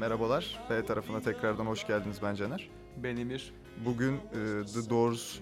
[0.00, 0.66] Merhabalar.
[0.70, 2.70] B tarafına tekrardan hoş geldiniz ben Caner.
[2.96, 3.54] Ben Emir.
[3.84, 4.20] Bugün e,
[4.74, 5.38] The Doors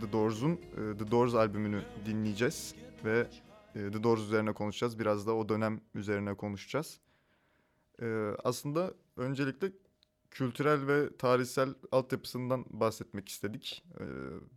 [0.00, 3.26] The Doors'un e, The Doors albümünü dinleyeceğiz ve
[3.74, 4.98] e, The Doors üzerine konuşacağız.
[4.98, 7.00] Biraz da o dönem üzerine konuşacağız.
[8.02, 9.72] E, aslında öncelikle
[10.30, 13.84] kültürel ve tarihsel altyapısından bahsetmek istedik.
[14.00, 14.04] E,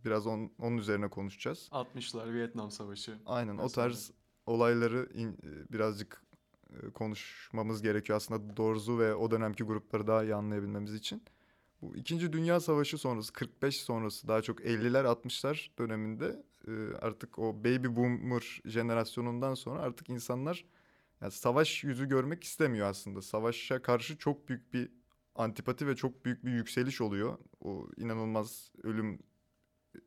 [0.04, 1.68] biraz on, onun üzerine konuşacağız.
[1.72, 3.18] 60'lar Vietnam Savaşı.
[3.26, 3.84] Aynen o Mesela.
[3.86, 4.10] tarz
[4.46, 6.23] olayları in- e, birazcık
[6.94, 11.22] konuşmamız gerekiyor aslında Doors'u ve o dönemki grupları daha iyi anlayabilmemiz için.
[11.82, 17.54] Bu İkinci Dünya Savaşı sonrası 45 sonrası daha çok 50'ler 60'lar döneminde e, artık o
[17.58, 20.64] baby boomer jenerasyonundan sonra artık insanlar
[21.20, 23.22] yani savaş yüzü görmek istemiyor aslında.
[23.22, 24.90] Savaşa karşı çok büyük bir
[25.34, 27.38] antipati ve çok büyük bir yükseliş oluyor.
[27.60, 29.18] O inanılmaz ölüm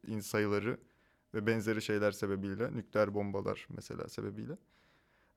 [0.08, 0.80] in sayıları
[1.34, 4.58] ve benzeri şeyler sebebiyle nükleer bombalar mesela sebebiyle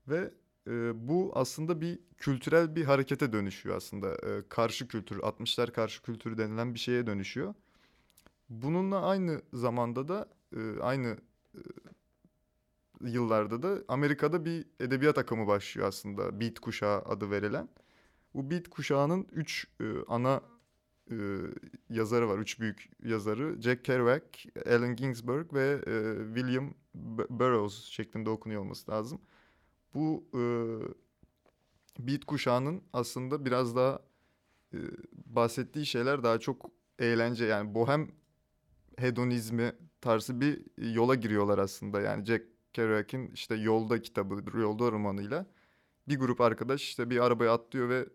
[0.09, 0.35] ve
[0.69, 6.39] e, bu aslında bir kültürel bir harekete dönüşüyor aslında E, karşı kültür 60'lar karşı kültürü
[6.39, 7.55] denilen bir şeye dönüşüyor.
[8.49, 11.17] Bununla aynı zamanda da e, aynı
[11.55, 11.61] e,
[13.01, 17.69] yıllarda da Amerika'da bir edebiyat akımı başlıyor aslında Beat kuşağı adı verilen.
[18.35, 20.41] Bu Beat kuşağının üç e, ana
[21.11, 21.17] e,
[21.91, 22.39] yazarı var.
[22.39, 23.63] Üç büyük yazarı.
[23.63, 24.23] Jack Kerouac,
[24.67, 25.95] Allen Ginsberg ve e,
[26.35, 26.75] William
[27.31, 29.21] Burroughs şeklinde okunuyor olması lazım.
[29.95, 30.43] Bu e,
[31.99, 34.03] Beat kuşağının aslında biraz daha
[34.75, 34.79] e,
[35.13, 38.11] bahsettiği şeyler daha çok eğlence yani bohem
[38.97, 40.63] hedonizmi tarzı bir
[40.95, 42.01] yola giriyorlar aslında.
[42.01, 45.47] Yani Jack Kerouac'in işte Yolda kitabı, Yolda romanıyla
[46.09, 48.07] bir grup arkadaş işte bir arabaya atlıyor ve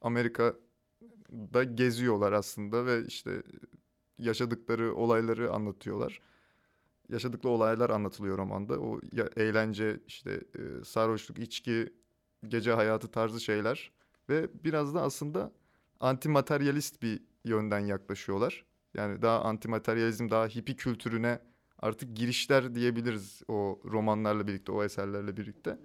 [0.00, 3.42] Amerika'da geziyorlar aslında ve işte
[4.18, 6.20] yaşadıkları olayları anlatıyorlar.
[7.08, 8.80] Yaşadıkları olaylar anlatılıyor romanda.
[8.80, 11.92] O ya- eğlence, işte e, sarhoşluk, içki,
[12.48, 13.92] gece hayatı tarzı şeyler
[14.28, 15.52] ve biraz da aslında
[16.00, 18.64] antimateryalist bir yönden yaklaşıyorlar.
[18.94, 21.38] Yani daha antimateryalizm, daha hippie kültürüne
[21.78, 25.78] artık girişler diyebiliriz o romanlarla birlikte, o eserlerle birlikte.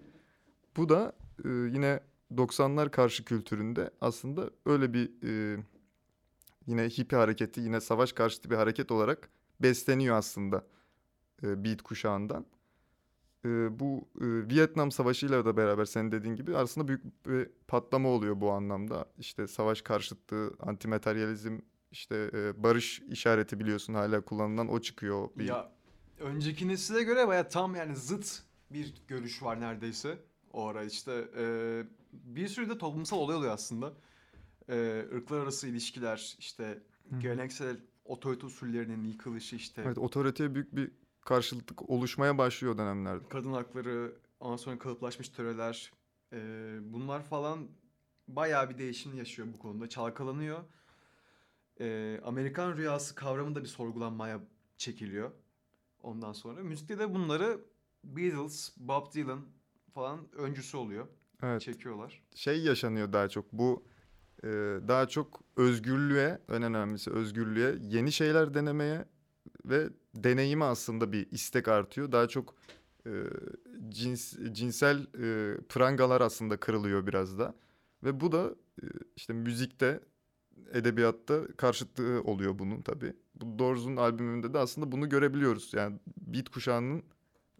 [0.77, 1.13] Bu da
[1.45, 1.99] e, yine
[2.35, 5.11] 90'lar karşı kültüründe aslında öyle bir
[5.55, 5.63] e,
[6.67, 9.29] yine hippie hareketi, yine savaş karşıtı bir hareket olarak
[9.59, 10.65] besleniyor aslında
[11.43, 12.45] e, Beat kuşağından.
[13.45, 18.41] E, bu e, Vietnam Savaşı'yla da beraber senin dediğin gibi aslında büyük bir patlama oluyor
[18.41, 19.05] bu anlamda.
[19.17, 21.59] İşte savaş karşıtı, antimateryalizm,
[21.91, 25.29] işte e, barış işareti biliyorsun hala kullanılan o çıkıyor.
[25.35, 25.71] Bir, Ya
[26.19, 30.17] önceki nesile göre baya tam yani zıt bir görüş var neredeyse.
[30.53, 31.83] O ara işte e,
[32.13, 33.93] bir sürü de toplumsal olay oluyor aslında.
[34.69, 37.19] E, ırklar arası ilişkiler, işte Hı.
[37.19, 39.81] geleneksel otorite usullerinin yıkılışı işte.
[39.85, 40.91] Evet, otoriteye büyük bir
[41.21, 43.29] karşılık oluşmaya başlıyor o dönemlerde.
[43.29, 45.91] Kadın hakları, ondan sonra kalıplaşmış töreler.
[46.33, 46.37] e,
[46.81, 47.67] bunlar falan
[48.27, 49.89] bayağı bir değişim yaşıyor bu konuda.
[49.89, 50.59] Çalkalanıyor.
[51.79, 54.39] E, Amerikan rüyası kavramı da bir sorgulanmaya
[54.77, 55.31] çekiliyor.
[56.03, 57.61] Ondan sonra müzikte de bunları
[58.03, 59.41] Beatles, Bob Dylan
[59.93, 61.07] falan öncüsü oluyor.
[61.43, 61.61] Evet.
[61.61, 62.23] Çekiyorlar.
[62.35, 63.83] şey yaşanıyor daha çok bu
[64.43, 64.47] e,
[64.87, 69.05] daha çok özgürlüğe en önemlisi özgürlüğe yeni şeyler denemeye
[69.65, 72.11] ve deneyime aslında bir istek artıyor.
[72.11, 72.55] Daha çok
[73.05, 73.11] e,
[73.89, 77.55] cins, cinsel e, prangalar aslında kırılıyor biraz da
[78.03, 79.99] ve bu da e, işte müzikte
[80.73, 83.13] edebiyatta karşıtlığı oluyor bunun tabii.
[83.35, 85.73] Bu Doors'un albümünde de aslında bunu görebiliyoruz.
[85.73, 87.03] Yani beat kuşağının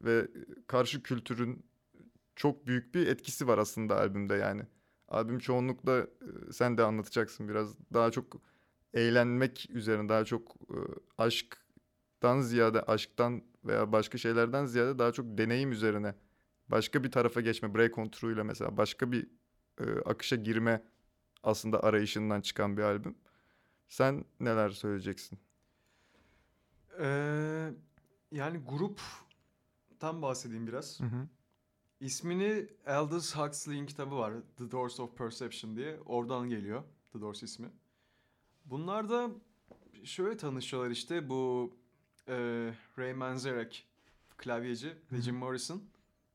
[0.01, 0.27] ve
[0.67, 1.63] karşı kültürün
[2.35, 4.61] çok büyük bir etkisi var aslında albümde yani.
[5.07, 6.07] Albüm çoğunlukla
[6.51, 8.41] sen de anlatacaksın biraz daha çok
[8.93, 10.77] eğlenmek üzerine daha çok e,
[12.19, 16.15] aşktan ziyade aşktan veya başka şeylerden ziyade daha çok deneyim üzerine
[16.67, 19.27] başka bir tarafa geçme break ile mesela başka bir
[19.79, 20.83] e, akışa girme
[21.43, 23.15] aslında arayışından çıkan bir albüm.
[23.87, 25.39] Sen neler söyleyeceksin?
[26.99, 27.73] Ee,
[28.31, 30.99] yani gruptan bahsedeyim biraz.
[30.99, 31.27] Hı hı.
[31.99, 34.33] İsmini Aldous Huxley'in kitabı var.
[34.57, 35.99] The Doors of Perception diye.
[36.05, 36.83] Oradan geliyor
[37.13, 37.69] The Doors ismi.
[38.65, 39.29] Bunlar da
[40.03, 41.73] şöyle tanışıyorlar işte bu
[42.29, 42.35] e,
[42.97, 43.87] Ray Manzarek
[44.37, 45.83] klavyeci ve Jim Morrison.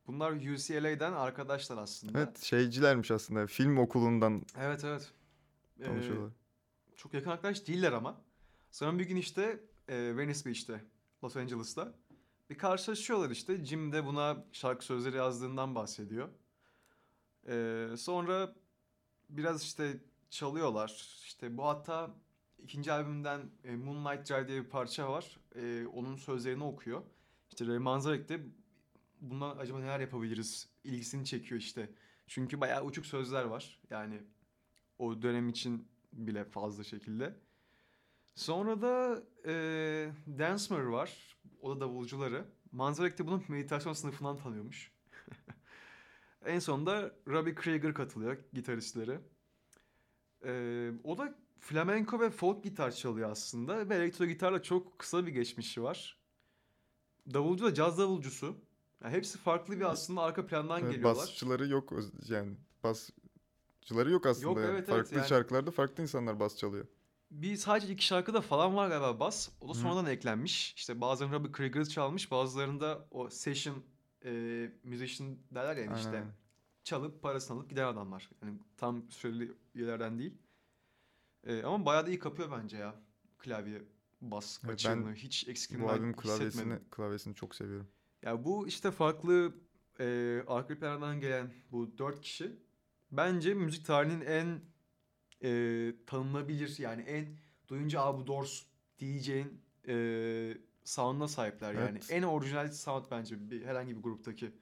[0.07, 2.19] Bunlar UCLA'den arkadaşlar aslında.
[2.19, 5.13] Evet şeycilermiş aslında film okulundan Evet evet.
[5.81, 6.33] Ee, tanışıyorlar.
[6.97, 8.21] çok yakın arkadaş değiller ama.
[8.71, 10.85] Sonra bir gün işte e, Venice Beach'te
[11.25, 11.95] Los Angeles'ta
[12.51, 13.65] bir karşılaşıyorlar işte.
[13.65, 16.29] Jim de buna şarkı sözleri yazdığından bahsediyor.
[17.49, 18.55] Ee, sonra
[19.31, 19.97] biraz işte
[20.31, 21.19] çalıyorlar.
[21.25, 22.11] İşte bu hatta
[22.65, 25.41] ikinci albümden e, Moonlight Drive diye bir parça var.
[25.55, 27.03] E, onun sözlerini okuyor.
[27.51, 28.41] İşte Ray Manzarek de
[29.21, 31.91] bundan acaba neler yapabiliriz ilgisini çekiyor işte.
[32.27, 33.81] Çünkü bayağı uçuk sözler var.
[33.91, 34.23] Yani
[34.99, 37.35] O dönem için bile fazla şekilde.
[38.35, 41.37] Sonra da eee Densmer var.
[41.61, 42.45] O da davulcuları.
[42.73, 44.93] Manzarek de bunu meditasyon sınıfından tanıyormuş.
[46.47, 49.19] En sonunda Robbie Krieger katılıyor gitaristleri.
[50.45, 51.35] Eee, o da
[51.65, 56.19] flamenco ve folk gitar çalıyor aslında ve elektro gitarla çok kısa bir geçmişi var.
[57.35, 58.57] Davulcu da caz davulcusu.
[59.03, 61.23] Yani hepsi farklı bir aslında arka plandan Evet, geliyorlar.
[61.23, 61.93] basçıları yok
[62.29, 64.47] yani basçıları yok aslında.
[64.47, 64.67] Yok, yani.
[64.67, 66.87] evet, evet, farklı yani- şarkılarda farklı insanlar bas çalıyor.
[67.31, 69.49] Bir sadece iki şarkıda falan var galiba bas.
[69.61, 69.79] O da Hı.
[69.79, 70.75] sonradan eklenmiş.
[70.77, 73.77] İşte bazılarını Robbie Krieger çalmış, bazılarında o session
[74.25, 74.31] e,
[74.85, 76.25] musician derler yani Aynen, işte
[76.85, 78.31] çalıp parasını alıp giden adamlar.
[78.43, 80.35] Yani tam süreli üyelerden değil.
[81.47, 82.95] E, ama bayağı da iyi kapıyor bence ya
[83.39, 83.83] klavye
[84.21, 85.07] bas Evet, açığını.
[85.07, 87.89] ben Hiç Bu eksikliğini albüm ben klavyesini klavyesini çok seviyorum.
[88.23, 89.55] Ya bu işte farklı
[90.01, 92.57] e, arka planlardan gelen bu dört kişi
[93.13, 94.61] bence müzik tarihinin en
[95.45, 97.37] e, tanınabilir yani en
[97.69, 98.63] duyunca Aa, bu Doors
[98.99, 101.91] diyeceğin e, sound'a sahipler yani.
[101.91, 102.07] Evet.
[102.11, 104.53] En orijinal sound bence bir, herhangi bir gruptaki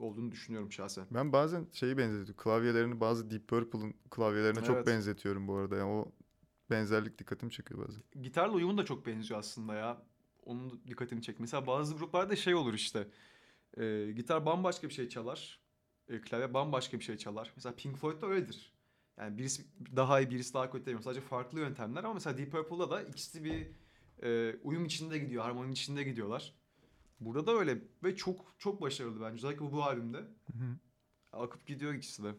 [0.00, 1.06] olduğunu düşünüyorum şahsen.
[1.10, 2.36] Ben bazen şeyi benzetiyorum.
[2.36, 4.86] Klavyelerini bazı Deep Purple'ın klavyelerine çok Evet.
[4.86, 5.76] benzetiyorum bu arada.
[5.76, 6.12] Yani o
[6.70, 8.02] benzerlik dikkatimi çekiyor bazen.
[8.22, 10.02] Gitarla uyumu da çok benziyor aslında ya.
[10.44, 11.42] Onun dikkatimi çekti.
[11.42, 13.08] Mesela bazı gruplarda şey olur işte.
[13.76, 15.60] e, gitar bambaşka bir şey çalar.
[16.08, 17.52] E, klavye bambaşka bir şey çalar.
[17.56, 18.72] Mesela Pink Floyd'da öyledir.
[19.18, 19.66] Yani birisi
[19.96, 21.04] daha iyi birisi daha kötü demiyorum.
[21.04, 23.68] Sadece farklı yöntemler ama mesela Deep Purple'da da ikisi bir
[24.22, 25.44] e, uyum içinde gidiyor.
[25.44, 26.54] Harmoni içinde gidiyorlar.
[27.20, 29.34] Burada da öyle ve çok çok başarılı bence.
[29.34, 30.24] Özellikle bu, bu albümde.
[31.32, 32.34] Akıp gidiyor ikisi de.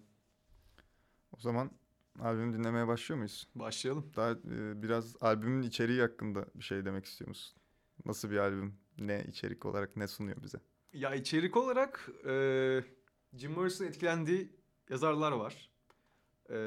[1.32, 1.72] O zaman
[2.20, 3.48] albümü dinlemeye başlıyor muyuz?
[3.56, 4.12] Başlayalım.
[4.16, 7.58] Daha e, biraz albümün içeriği hakkında bir şey demek istiyor musun?
[8.06, 8.76] Nasıl bir albüm?
[8.98, 10.58] Ne içerik olarak ne sunuyor bize?
[10.94, 12.84] Ya içerik olarak e,
[13.34, 14.56] Jim Morrison'ın etkilendiği
[14.90, 15.72] yazarlar var.
[16.50, 16.58] E,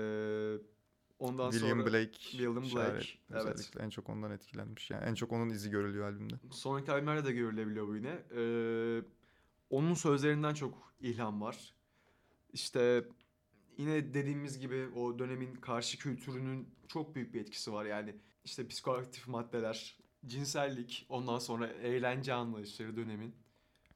[1.22, 3.46] ondan William sonra Blake, William Blake, evet.
[3.46, 4.90] özellikle en çok ondan etkilenmiş.
[4.90, 6.34] Yani en çok onun izi görülüyor albümde.
[6.50, 8.18] sonraki albümlerde de görülebiliyor bu yine.
[8.36, 8.42] E,
[9.70, 11.74] onun sözlerinden çok ilham var.
[12.52, 13.04] İşte
[13.78, 17.84] yine dediğimiz gibi o dönemin karşı kültürünün çok büyük bir etkisi var.
[17.84, 23.34] Yani işte psikoaktif maddeler, cinsellik, ondan sonra eğlence anlayışları dönemin.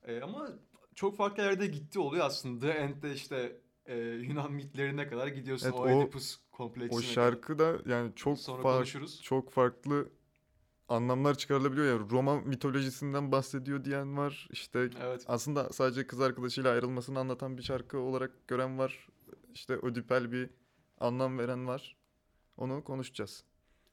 [0.03, 0.49] Ee, ama
[0.95, 2.67] çok farklı yerde gitti oluyor aslında.
[2.67, 5.67] The End'de işte e, Yunan mitlerine kadar gidiyorsun.
[5.67, 9.23] Evet, o, o- Oedipus kompleksine O şarkı da yani çok Sonra farklı konuşuruz.
[9.23, 10.09] çok farklı
[10.89, 12.07] anlamlar çıkarılabiliyor ya.
[12.11, 14.49] Roma mitolojisinden bahsediyor diyen var.
[14.53, 15.25] İşte Evet.
[15.29, 19.09] aslında sadece kız arkadaşıyla ayrılmasını anlatan bir şarkı olarak gören var.
[19.55, 20.51] İşte ödipel bir
[21.01, 21.97] anlam veren var.
[22.57, 23.45] Onu konuşacağız.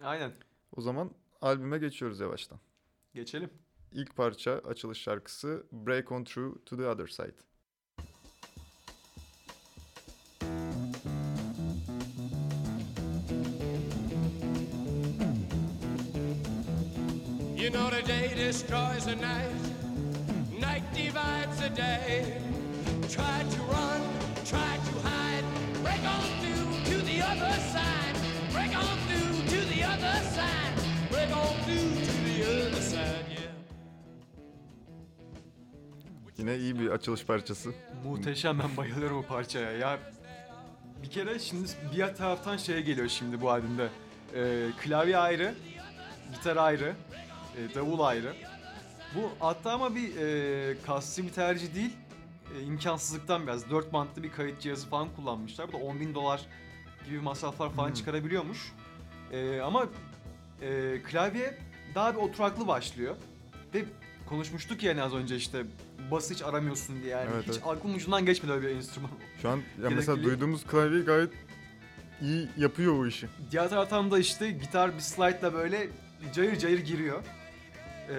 [0.03, 0.31] Aynen.
[0.75, 1.11] O zaman
[1.41, 2.59] albüme geçiyoruz yavaştan.
[3.13, 3.49] Geçelim.
[3.91, 7.35] İlk parça açılış şarkısı Break On Through to the Other Side.
[17.73, 19.49] Know the day destroys the night,
[20.59, 22.41] night divides the day.
[23.09, 24.01] Try to run,
[24.45, 25.45] try to hide,
[25.83, 28.15] break on through to the other side,
[28.53, 30.75] break on through to the other side,
[31.11, 33.23] break on through to the other side.
[36.37, 37.69] Yine iyi bir açılış parçası.
[38.03, 39.71] Muhteşem ben bayılıyorum bu parçaya.
[39.71, 39.99] Ya
[41.03, 43.89] bir kere şimdi bir taraftan şeye geliyor şimdi bu albümde.
[44.35, 45.55] Ee, klavye ayrı,
[46.33, 46.95] gitar ayrı,
[47.57, 48.33] e, davul ayrı.
[49.15, 51.91] Bu hatta ama bir e, kasti bir tercih değil.
[52.57, 53.69] E, imkansızlıktan biraz.
[53.69, 55.67] Dört bantlı bir kayıt cihazı falan kullanmışlar.
[55.67, 56.41] Bu da 10 bin dolar
[57.05, 57.93] gibi masraflar falan Hmm.
[57.93, 58.71] çıkarabiliyormuş.
[59.31, 59.87] E, ama
[60.61, 61.57] e, klavye
[61.95, 63.15] daha bir oturaklı başlıyor.
[63.73, 63.85] Ve
[64.29, 65.63] konuşmuştuk yani az önce işte
[66.11, 67.29] bas hiç aramıyorsun diye yani.
[67.33, 67.67] Evet, hiç evet.
[67.67, 69.11] aklımın ucundan geçmedi öyle bir enstrüman.
[69.41, 71.29] Şu an ya mesela duyduğumuz klavye gayet
[72.21, 73.27] iyi yapıyor o işi.
[73.51, 75.87] Diğer taraftan da işte gitar bir slide'la böyle
[76.33, 77.23] cayır cayır giriyor.
[78.09, 78.13] Ee,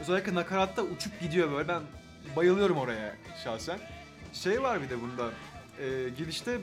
[0.00, 1.68] özellikle nakaratta uçup gidiyor böyle.
[1.68, 1.82] Ben
[2.36, 3.78] bayılıyorum oraya şahsen.
[4.32, 5.30] Şey var bir de bunda.
[5.80, 6.58] Ee, girişte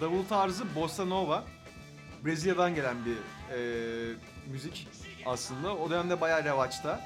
[0.00, 1.44] davul tarzı bossa nova.
[2.24, 3.16] Brezilya'dan gelen bir
[3.56, 4.14] e,
[4.52, 4.88] müzik
[5.26, 5.76] aslında.
[5.76, 7.00] O dönemde bayağı revaçta.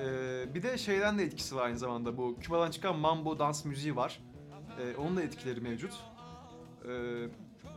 [0.00, 2.16] Ee, bir de şeyden de etkisi var aynı zamanda.
[2.16, 4.20] Bu Küba'dan çıkan mambo dans müziği var.
[4.80, 5.92] Ee, onun da etkileri mevcut.
[6.84, 6.88] Ee,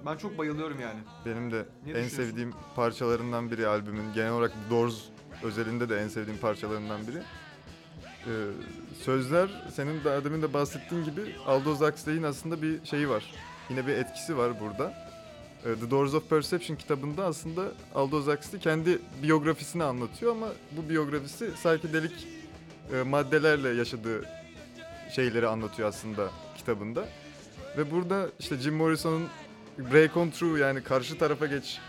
[0.06, 1.00] ben çok bayılıyorum yani.
[1.26, 4.14] Benim de Ne en sevdiğim parçalarından biri albümün.
[4.14, 5.04] Genel olarak Doors
[5.44, 7.18] özelinde de en sevdiğim parçalarından biri.
[7.18, 8.32] Ee,
[9.04, 13.34] sözler senin daha demin de bahsettiğin gibi Aldous Huxley'in aslında bir şeyi var.
[13.70, 14.94] Yine bir etkisi var burada.
[15.66, 21.54] Ee, The Doors of Perception kitabında aslında Aldous Huxley kendi biyografisini anlatıyor ama bu biyografisi
[21.54, 22.28] psychedelik
[22.94, 24.26] e, maddelerle yaşadığı
[25.16, 27.06] şeyleri anlatıyor aslında kitabında.
[27.78, 29.28] Ve burada işte Jim Morrison'un
[29.78, 31.80] break on through yani karşı tarafa geç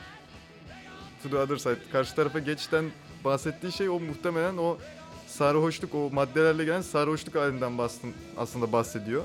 [1.23, 2.85] to the other side karşı tarafa geçten
[3.27, 4.79] bahsettiği şey o muhtemelen o
[5.27, 9.25] sarhoşluk o maddelerle gelen sarhoşluk halinden bastın, aslında bahsediyor.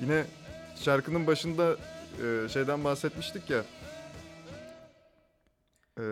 [0.00, 0.24] Yine
[0.76, 1.76] şarkının başında
[2.24, 3.64] e, şeyden bahsetmiştik ya
[5.98, 6.04] e,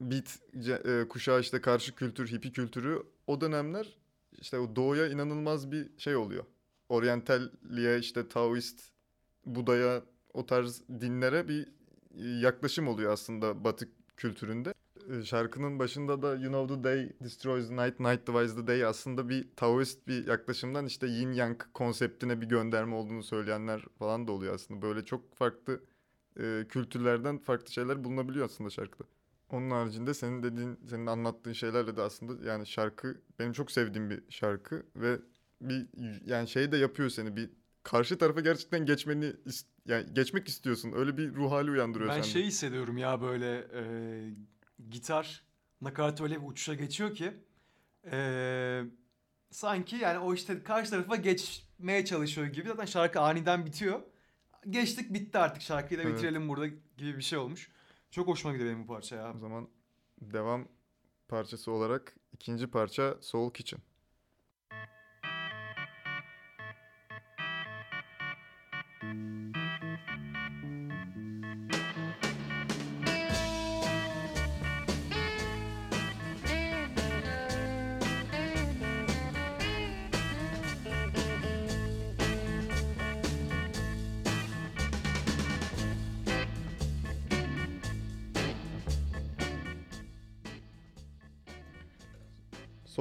[0.00, 0.38] beat
[0.86, 3.96] e, kuşağı işte karşı kültür, hippie kültürü o dönemler
[4.40, 6.44] işte o doğuya inanılmaz bir şey oluyor.
[6.88, 8.80] Oryantalliğe işte Taoist,
[9.46, 10.02] Buda'ya
[10.32, 11.68] o tarz dinlere bir
[12.40, 14.74] yaklaşım oluyor aslında Batı kültüründe.
[15.10, 18.84] E, Şarkının başında da You know the day destroys the night, night divides the day
[18.84, 24.32] aslında bir Taoist bir yaklaşımdan işte yin yang konseptine bir gönderme olduğunu söyleyenler falan da
[24.32, 24.82] oluyor aslında.
[24.82, 25.80] Böyle çok farklı
[26.40, 29.04] e, kültürlerden farklı şeyler bulunabiliyor aslında şarkıda.
[29.50, 34.22] Onun haricinde senin dediğin, senin anlattığın şeylerle de aslında yani şarkı benim çok sevdiğim bir
[34.28, 35.18] şarkı ve
[35.60, 35.86] bir
[36.26, 37.50] yani şey de yapıyor seni bir
[37.82, 39.32] karşı tarafa gerçekten geçmeni
[39.86, 40.92] yani geçmek istiyorsun.
[40.96, 42.26] Öyle bir ruh hali uyandırıyor Ben sende.
[42.26, 43.82] şey hissediyorum ya böyle e,
[44.90, 45.44] gitar
[45.80, 47.32] nakarat öyle bir uçuşa geçiyor ki
[48.12, 48.82] e,
[49.50, 52.68] sanki yani o işte karşı tarafa geçmeye çalışıyor gibi.
[52.68, 54.02] Zaten şarkı aniden bitiyor.
[54.70, 56.14] Geçtik bitti artık şarkıyı da Evet.
[56.14, 56.66] bitirelim burada
[56.96, 57.70] gibi bir şey olmuş.
[58.10, 59.32] Çok hoşuma gidiyor benim bu parça ya.
[59.34, 59.68] O zaman
[60.20, 60.68] devam
[61.28, 63.80] parçası olarak ikinci parça Soul Kitchen.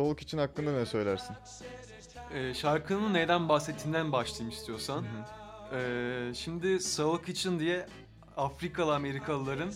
[0.05, 1.35] Soul Kitchen hakkında ne söylersin?
[2.33, 5.05] E, şarkının neyden bahsettiğinden başlayayım istiyorsan.
[5.74, 7.88] E, şimdi Soul Kitchen diye
[8.38, 9.74] Afrikalı Amerikalıların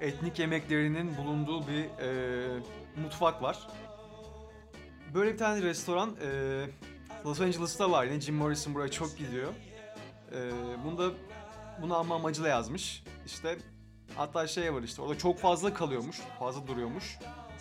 [0.00, 2.60] etnik yemeklerinin bulunduğu bir e,
[2.96, 3.58] mutfak var.
[5.14, 6.66] Böyle bir tane restoran e,
[7.26, 9.52] Los Angeles'ta var yine Jim Morrison buraya çok gidiyor.
[10.32, 10.50] E,
[10.84, 11.10] bunu da
[11.82, 13.04] bunu alma amacıyla yazmış.
[13.26, 13.58] İşte
[14.16, 17.18] hatta şey var işte orada çok fazla kalıyormuş, fazla duruyormuş.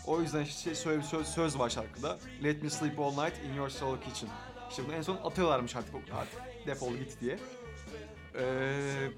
[0.08, 2.18] O yüzden işte şey söyle söz, söz var şarkıda.
[2.44, 4.30] Let me sleep all night in your soul kitchen.
[4.70, 7.40] İşte bunu en son atıyorlarmış artık, artık defol git diye.
[8.36, 9.10] Ee,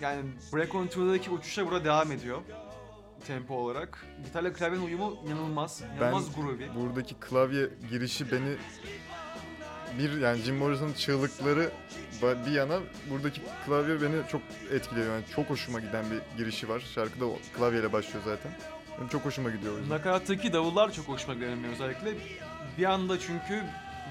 [0.00, 0.22] yani
[0.52, 2.42] Break on Tour'daki uçuşa burada devam ediyor
[3.26, 4.06] tempo olarak.
[4.24, 5.82] Gitarla klavyenin uyumu inanılmaz.
[5.96, 6.66] İnanılmaz groovy.
[6.74, 8.56] Buradaki klavye girişi beni
[9.98, 11.70] bir yani Jim Morrison'ın çığlıkları
[12.46, 15.06] bir yana buradaki klavye beni çok etkiliyor.
[15.06, 16.80] Yani çok hoşuma giden bir girişi var.
[16.94, 18.52] Şarkıda o klavyeyle başlıyor zaten.
[18.98, 19.96] Benim çok hoşuma gidiyor o yüzden.
[19.96, 22.14] Nakarattaki davullar çok hoşuma gidiyor benim özellikle.
[22.78, 23.62] Bir anda çünkü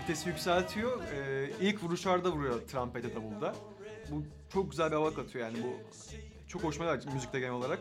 [0.03, 1.01] vitesi yükseltiyor.
[1.03, 3.55] Ee, ilk vuruşlarda vuruyor trampete davulda.
[4.11, 5.73] Bu çok güzel bir hava katıyor yani bu
[6.47, 7.79] çok hoşuma gidiyor müzikte genel olarak.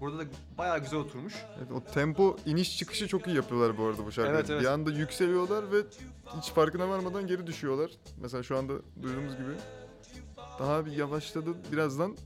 [0.00, 0.24] Burada da
[0.58, 1.34] bayağı güzel oturmuş.
[1.58, 4.34] Evet, o tempo iniş çıkışı çok iyi yapıyorlar bu arada bu şarkıda.
[4.36, 4.62] Evet, evet.
[4.62, 5.76] Bir anda yükseliyorlar ve
[6.38, 7.90] hiç farkına varmadan geri düşüyorlar.
[8.20, 9.50] Mesela şu anda duyduğumuz gibi.
[10.58, 12.16] Daha bir yavaşladı birazdan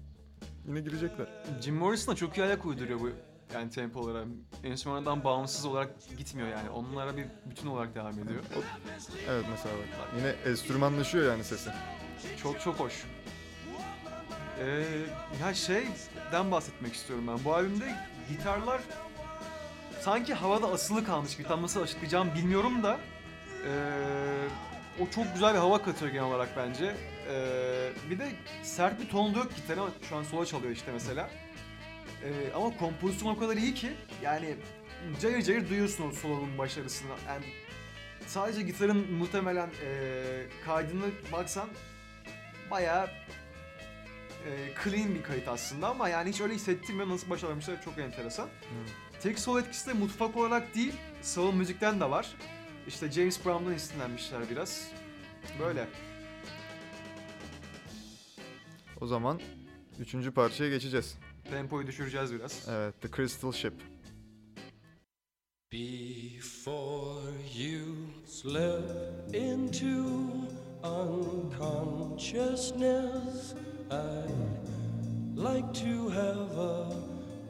[0.66, 1.26] yine girecekler.
[1.60, 3.10] Jim Morrison da çok iyi ayak uyduruyor bu
[3.54, 4.26] yani tempo olarak.
[4.64, 6.70] Enstrümandan bağımsız olarak gitmiyor yani.
[6.70, 8.44] Onlara bir bütün olarak devam ediyor.
[9.28, 10.08] Evet mesela bak.
[10.18, 11.70] Yine enstrümanlaşıyor yani sesi.
[12.42, 13.04] Çok çok hoş.
[14.60, 14.84] Ee,
[15.42, 17.44] ya şeyden bahsetmek istiyorum ben.
[17.44, 17.94] Bu albümde
[18.28, 18.80] gitarlar
[20.00, 21.48] sanki havada asılı kalmış gibi.
[21.48, 22.98] Tam nasıl açıklayacağım bilmiyorum da
[23.66, 24.48] ee,
[25.00, 26.96] o çok güzel bir hava katıyor genel olarak bence.
[27.30, 28.28] Ee, bir de
[28.62, 31.30] sert bir ton yok gitar ama şu an sola çalıyor işte mesela.
[32.24, 34.56] Ee, ama kompozisyon o kadar iyi ki yani
[35.20, 37.10] cayır cayır duyuyorsun o solonun başarısını.
[37.28, 37.44] Yani
[38.26, 41.68] sadece gitarın muhtemelen ee, kaydını baksan
[42.70, 43.06] bayağı
[44.46, 44.50] e,
[44.84, 47.08] clean bir kayıt aslında ama yani hiç öyle hissettirmiyor.
[47.08, 48.48] Nasıl başarmışlar çok enteresan.
[49.20, 52.34] Tek sol etkisi de mutfak olarak değil, soul müzikten de var.
[52.86, 54.88] İşte James Brown'dan esinlenmişler biraz.
[55.60, 55.88] Böyle.
[59.00, 59.40] O zaman
[59.98, 61.18] üçüncü parçaya geçeceğiz.
[61.50, 62.68] Tempoyu düşüreceğiz biraz.
[62.68, 63.74] Evet, The Crystal Ship.
[65.72, 67.20] Before
[67.54, 67.84] you
[68.26, 68.90] slip
[69.34, 70.04] into
[70.82, 73.54] unconsciousness,
[73.90, 76.58] I'd like to have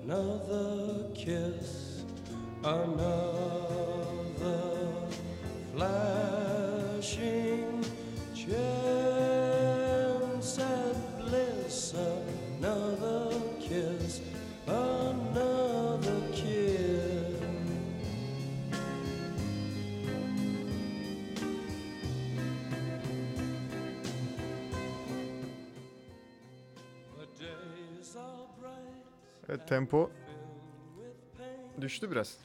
[0.05, 2.02] another kiss,
[2.64, 3.78] another
[5.76, 7.85] flashing
[8.35, 8.59] chance
[10.59, 11.95] at bliss,
[29.49, 30.11] Evet, tempo
[31.81, 32.38] düştü biraz.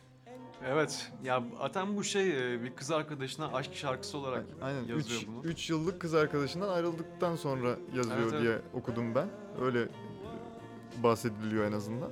[0.67, 1.11] Evet.
[1.23, 5.43] Ya zaten bu şey e, bir kız arkadaşına aşk şarkısı olarak Aynen yazıyor 3 bunu.
[5.43, 8.41] 3 yıllık kız arkadaşından ayrıldıktan sonra yazıyor Evet, evet.
[8.41, 9.29] diye okudum ben.
[9.61, 12.11] Öyle e, bahsediliyor en azından.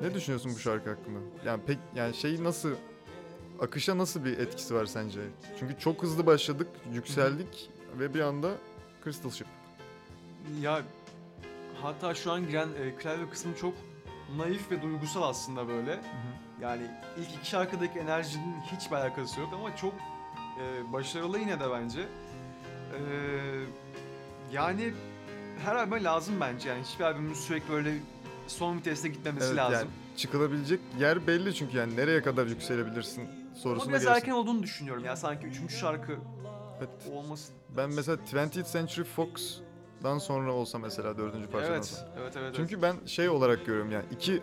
[0.00, 1.18] Ne düşünüyorsun bu şarkı hakkında?
[1.46, 2.70] Yani pek yani şey nasıl
[3.60, 5.20] akışa nasıl bir etkisi var sence?
[5.58, 8.54] Çünkü çok hızlı başladık, yükseldik ve bir anda
[9.04, 9.46] Crystal Ship.
[10.60, 10.82] Ya
[11.82, 13.74] hatta şu an giren e, klavye kısmı çok
[14.36, 16.00] naif ve duygusal aslında böyle.
[16.60, 16.82] Yani
[17.18, 19.94] ilk iki şarkıdaki enerjinin hiçbir alakası yok ama çok
[20.60, 22.00] e, başarılı yine de bence.
[22.00, 23.00] E,
[24.52, 24.92] yani
[25.64, 27.94] her albüme lazım bence yani hiçbir albümün sürekli böyle
[28.46, 29.74] son viteste gitmemesi Evet, lazım.
[29.78, 34.16] yani çıkılabilecek yer belli çünkü yani nereye kadar yükselebilirsin ama sorusuna biraz gelirsin.
[34.20, 36.16] erken olduğunu düşünüyorum ya sanki üçüncü şarkı
[36.78, 37.12] Evet.
[37.12, 37.52] olması.
[37.76, 39.04] Ben mesela 20th Century
[40.02, 42.08] Fox'dan sonra olsa mesela dördüncü parçadan Evet, sonra.
[42.20, 42.54] evet, evet.
[42.56, 44.42] Çünkü ben şey olarak görüyorum yani iki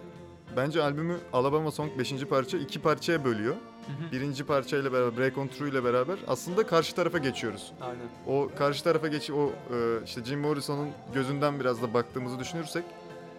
[0.57, 2.13] bence albümü Alabama Song 5.
[2.25, 3.55] parça iki parçaya bölüyor.
[3.55, 7.71] Hı hı, Birinci parçayla beraber Break On Through ile beraber aslında karşı tarafa geçiyoruz.
[7.81, 7.97] Aynen.
[8.27, 12.83] O karşı tarafa geç o e, işte Jim Morrison'un gözünden biraz da baktığımızı düşünürsek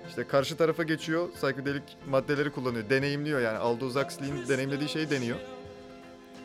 [0.09, 5.37] işte karşı tarafa geçiyor, psychedelic maddeleri kullanıyor, deneyimliyor yani Aldous Huxley'in deneyimlediği şeyi deniyor.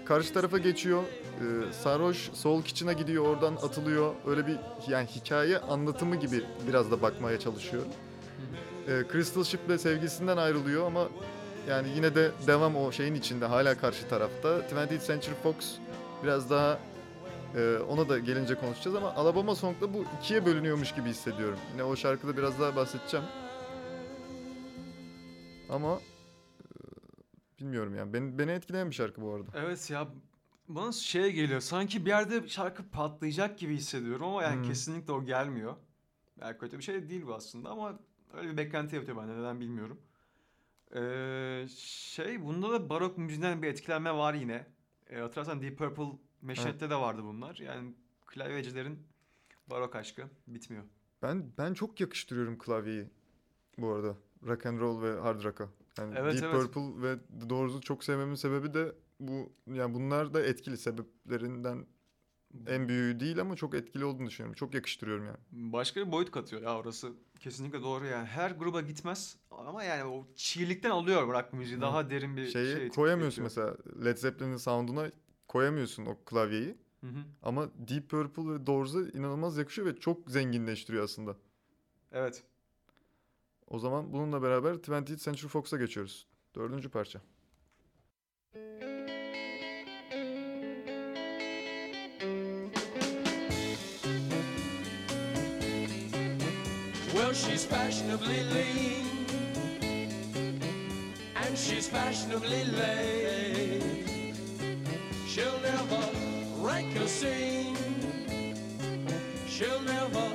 [0.05, 4.13] Karşı tarafa geçiyor, e, sarhoş Soul Kitchen'a gidiyor, oradan atılıyor.
[4.27, 4.57] Öyle bir
[4.87, 7.83] yani hikaye anlatımı gibi biraz da bakmaya çalışıyor.
[8.87, 11.07] E, Crystal Ship'le sevgisinden ayrılıyor ama
[11.69, 14.49] yani yine de devam o şeyin içinde hala karşı tarafta.
[14.49, 15.55] 20th Century Fox
[16.23, 16.79] biraz daha
[17.55, 21.59] ee, ona da gelince konuşacağız ama Alabama Song'da bu ikiye bölünüyormuş gibi hissediyorum.
[21.73, 23.25] Yine o şarkıda biraz daha bahsedeceğim.
[25.69, 26.14] Ama e,
[27.59, 28.13] bilmiyorum yani.
[28.13, 29.49] Beni, beni etkileyen bir şarkı bu arada.
[29.53, 30.07] Evet ya
[30.67, 31.59] bana şeye geliyor.
[31.59, 34.63] Sanki bir yerde şarkı patlayacak gibi hissediyorum ama yani Hmm.
[34.63, 35.75] kesinlikle o gelmiyor.
[36.41, 37.99] Yani kötü bir şey değil bu aslında ama
[38.33, 40.01] öyle bir beklenti yapıyor bende neden bilmiyorum.
[40.95, 44.67] Ee, şey bunda da barok müziğinden bir etkilenme var yine.
[45.09, 47.55] Ee, hatırlarsan Deep Purple Meşnet'te de vardı bunlar.
[47.55, 47.93] Yani
[48.25, 48.99] klavyecilerin
[49.67, 50.83] barok aşkı bitmiyor.
[51.21, 53.09] Ben ben çok yakıştırıyorum klavyeyi
[53.77, 54.15] bu arada.
[54.47, 55.69] Rock and roll ve hard rock'a.
[55.97, 56.73] Yani Evet, Deep evet.
[56.73, 61.85] Purple ve The Doors'u çok sevmemin sebebi de bu yani bunlar da etkili sebeplerinden
[62.67, 64.55] en büyüğü değil ama çok etkili olduğunu düşünüyorum.
[64.55, 65.37] Çok yakıştırıyorum yani.
[65.51, 67.13] Başka bir boyut katıyor ya orası.
[67.39, 68.25] Kesinlikle doğru yani.
[68.25, 71.77] Her gruba gitmez ama yani o çiğlikten alıyor rock müziği.
[71.77, 71.81] Hı.
[71.81, 75.11] Daha derin bir Şeyi şey koyamıyorsun mesela Led Zeppelin'in sound'una
[75.47, 76.77] koyamıyorsun o klavyeyi.
[77.01, 77.19] Hı hı.
[77.43, 81.35] Ama Deep Purple ve Doors'a inanılmaz yakışıyor ve çok zenginleştiriyor aslında.
[82.11, 82.43] Evet.
[83.67, 86.27] O zaman bununla beraber 20th Century Fox'a geçiyoruz.
[86.55, 87.21] Dördüncü parça.
[97.13, 99.05] Well, she's fashionably lean,
[101.35, 104.35] and she's fashionably late.
[105.27, 106.03] She'll never
[106.61, 107.77] rank a scene,
[109.47, 110.29] she'll never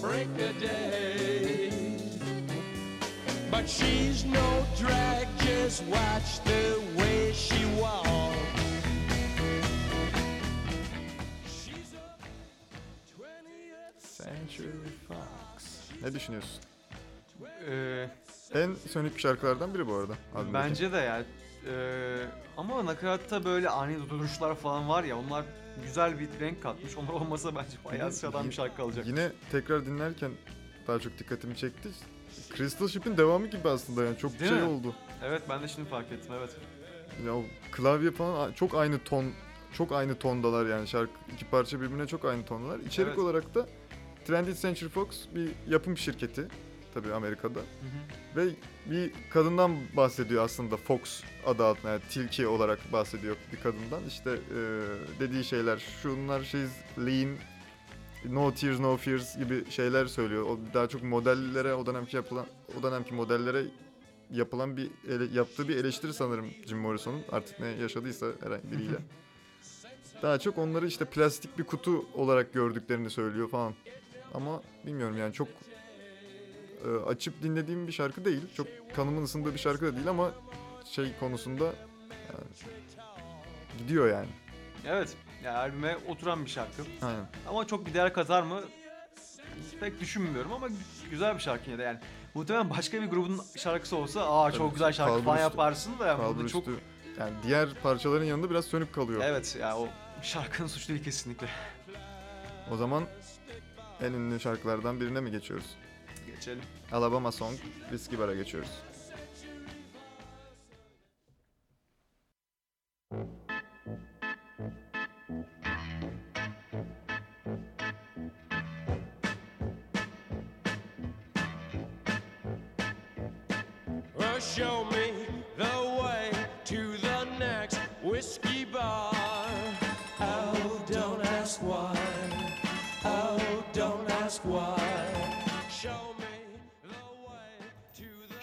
[0.00, 1.61] break a day.
[3.62, 8.60] But she's no drag, just watch the way she walks.
[11.46, 12.06] She's a
[13.22, 14.72] 20th Century
[15.08, 15.64] Fox.
[16.02, 16.60] Ne düşünüyorsun?
[17.68, 18.08] Ee,
[18.54, 20.12] En sönük şarkılardan biri bu arada.
[20.34, 20.54] albümdeki.
[20.54, 21.24] bence de yani.
[21.66, 25.44] Ee, ama nakaratta böyle ani duruşlar falan var ya onlar
[25.84, 26.96] güzel bir renk katmış.
[26.96, 29.06] Onlar olmasa bence bayağı sıradan bir şarkı kalacak.
[29.06, 30.30] Yine tekrar dinlerken
[30.86, 31.88] daha çok dikkatimi çekti.
[32.56, 34.68] Crystal Ship'in devamı gibi aslında yani çok Değil şey mi?
[34.68, 34.94] oldu.
[35.24, 36.56] Evet ben de şimdi fark ettim evet.
[37.26, 37.32] Ya
[37.72, 39.24] klavye falan çok aynı ton
[39.72, 42.78] çok aynı tondalar yani şarkı iki parça birbirine çok aynı tondalar.
[42.78, 43.18] İçerik Evet.
[43.18, 43.66] olarak da
[44.28, 46.48] 20th Century Fox bir yapım şirketi
[46.94, 47.60] tabii Amerika'da
[48.36, 48.44] ve
[48.90, 54.02] bir kadından bahsediyor aslında Fox adı altında yani tilki olarak bahsediyor bir kadından.
[54.08, 54.60] İşte e,
[55.20, 57.36] dediği şeyler şunlar şeyiz lean
[58.30, 60.42] No Tears No Fears gibi şeyler söylüyor.
[60.42, 62.46] O daha çok modellere o dönemki yapılan
[62.78, 63.64] o dönemki modellere
[64.30, 68.96] yapılan bir ele- yaptığı bir eleştiri sanırım Jim Morrison'un artık ne yaşadıysa herhangi biriyle.
[70.22, 73.74] Daha çok onları işte plastik bir kutu olarak gördüklerini söylüyor falan.
[74.34, 75.48] Ama bilmiyorum yani çok
[76.84, 78.42] e, açıp dinlediğim bir şarkı değil.
[78.54, 80.32] Çok kanımın ısındığı bir şarkı da değil ama
[80.84, 82.72] şey konusunda yani,
[83.78, 84.28] gidiyor yani.
[84.86, 86.82] Evet yani albüme oturan bir şarkı.
[87.02, 87.26] Aynen.
[87.48, 88.60] Ama çok bir değer katar mı
[89.80, 90.68] pek düşünmüyorum ama
[91.10, 91.98] güzel bir şarkı yine de yani.
[92.34, 96.48] Muhtemelen başka bir grubun şarkısı olsa aa çok güzel şarkı falan yaparsın da yani burada
[96.48, 96.64] çok.
[97.18, 99.22] Yani diğer parçaların yanında biraz sönük kalıyor.
[99.24, 99.88] Evet ya o
[100.22, 101.48] şarkının suçu değil kesinlikle.
[102.70, 103.04] O zaman
[104.02, 105.66] en ünlü şarkılardan birine mi geçiyoruz?
[106.26, 106.62] Geçelim.
[106.92, 108.70] Alabama Song, Whiskey Bar'a geçiyoruz.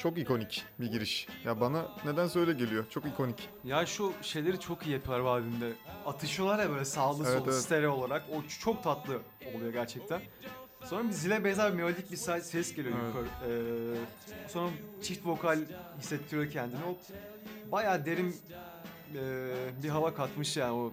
[0.09, 1.27] Çok ikonik bir giriş.
[1.45, 2.85] Ya bana nedense öyle geliyor.
[2.89, 3.49] Çok ikonik.
[3.63, 5.71] Ya şu şeyleri çok iyi yapıyorlar bu albümde.
[6.05, 7.61] Atışıyorlar ya böyle sağlı Evet, sollu evet.
[7.61, 8.23] stereo olarak.
[8.31, 9.19] O çok tatlı
[9.55, 10.21] oluyor gerçekten.
[10.83, 13.15] Sonra bir zile benzer melodik bir ses geliyor Evet.
[13.15, 13.51] yukarı.
[13.51, 14.69] Ee, sonra
[15.01, 15.59] çift vokal
[15.99, 16.79] hissettiriyor kendini.
[16.85, 16.97] O
[17.71, 18.35] bayağı derin
[19.15, 19.51] ee,
[19.83, 20.91] bir hava katmış yani o.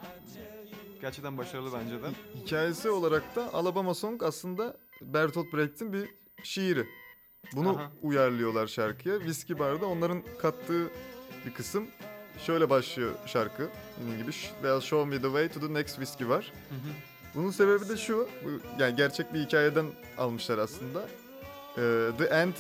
[1.01, 2.07] Gerçekten başarılı bence de.
[2.45, 6.09] Hikayesi olarak da Alabama Song aslında Bertolt Brecht'in bir
[6.43, 6.87] şiiri.
[7.53, 7.91] Bunu Aha.
[8.03, 9.19] uyarlıyorlar şarkıya.
[9.19, 10.91] Whiskey Bar'da onların kattığı
[11.47, 11.87] bir kısım.
[12.47, 13.69] Şöyle başlıyor şarkı.
[14.01, 16.53] Dediğim gibi Well show me the way to the next whiskey bar.
[16.69, 16.93] Hı hı.
[17.35, 18.29] Bunun sebebi de şu.
[18.45, 19.87] Bu, yani gerçek bir hikayeden
[20.19, 21.09] almışlar aslında.
[21.79, 22.55] Ee, the End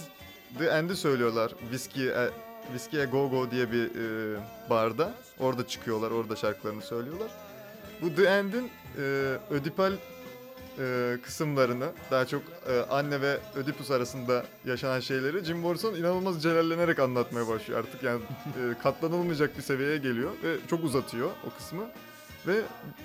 [0.59, 1.51] The End'i söylüyorlar.
[1.61, 2.31] Whiskey e,
[2.66, 4.37] Whiskey a Go Go diye bir e,
[4.70, 5.14] barda.
[5.38, 6.11] Orada çıkıyorlar.
[6.11, 7.31] Orada şarkılarını söylüyorlar.
[8.03, 9.03] Bu The End'in e,
[9.51, 9.92] ödipal
[10.79, 16.99] e, kısımlarını daha çok e, anne ve Ödipus arasında yaşanan şeyleri Jim Morrison inanılmaz celallenerek
[16.99, 21.85] anlatmaya başlıyor artık yani e, katlanılmayacak bir seviyeye geliyor ve çok uzatıyor o kısmı
[22.47, 22.62] ve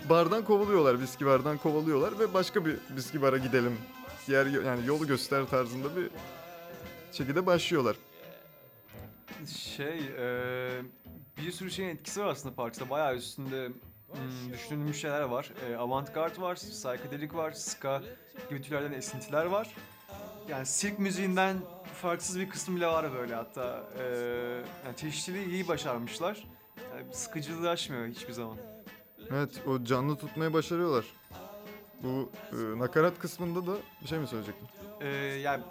[0.09, 3.77] bardan kovuluyorlar viski bardan kovalıyorlar ve başka bir viski bara gidelim
[4.27, 6.09] diğer yani yolu göster tarzında bir
[7.11, 7.95] şekilde başlıyorlar.
[9.47, 10.81] Şey, eee,
[11.37, 12.89] bir sürü şeyin etkisi var aslında parçada.
[12.89, 13.69] Bayağı üstünde
[14.13, 15.51] hmm, düşünülmüş şeyler var.
[15.69, 18.01] Eee avantgard var, psychedelic var, ska
[18.49, 19.75] gibi türlerden esintiler var.
[20.49, 21.57] Yani sirk müziğinden
[22.01, 23.83] farksız bir kısmı bile var böyle hatta.
[23.99, 24.05] Eee
[24.85, 26.47] yani çeşitliliği iyi başarmışlar.
[26.95, 28.57] Yani sıkıcılığı aşmıyor hiçbir zaman.
[29.31, 31.05] Evet o canlı tutmayı başarıyorlar.
[32.03, 34.67] Bu e, nakarat kısmında da bir şey mi söyleyecektin?
[35.01, 35.07] Eee
[35.39, 35.63] yani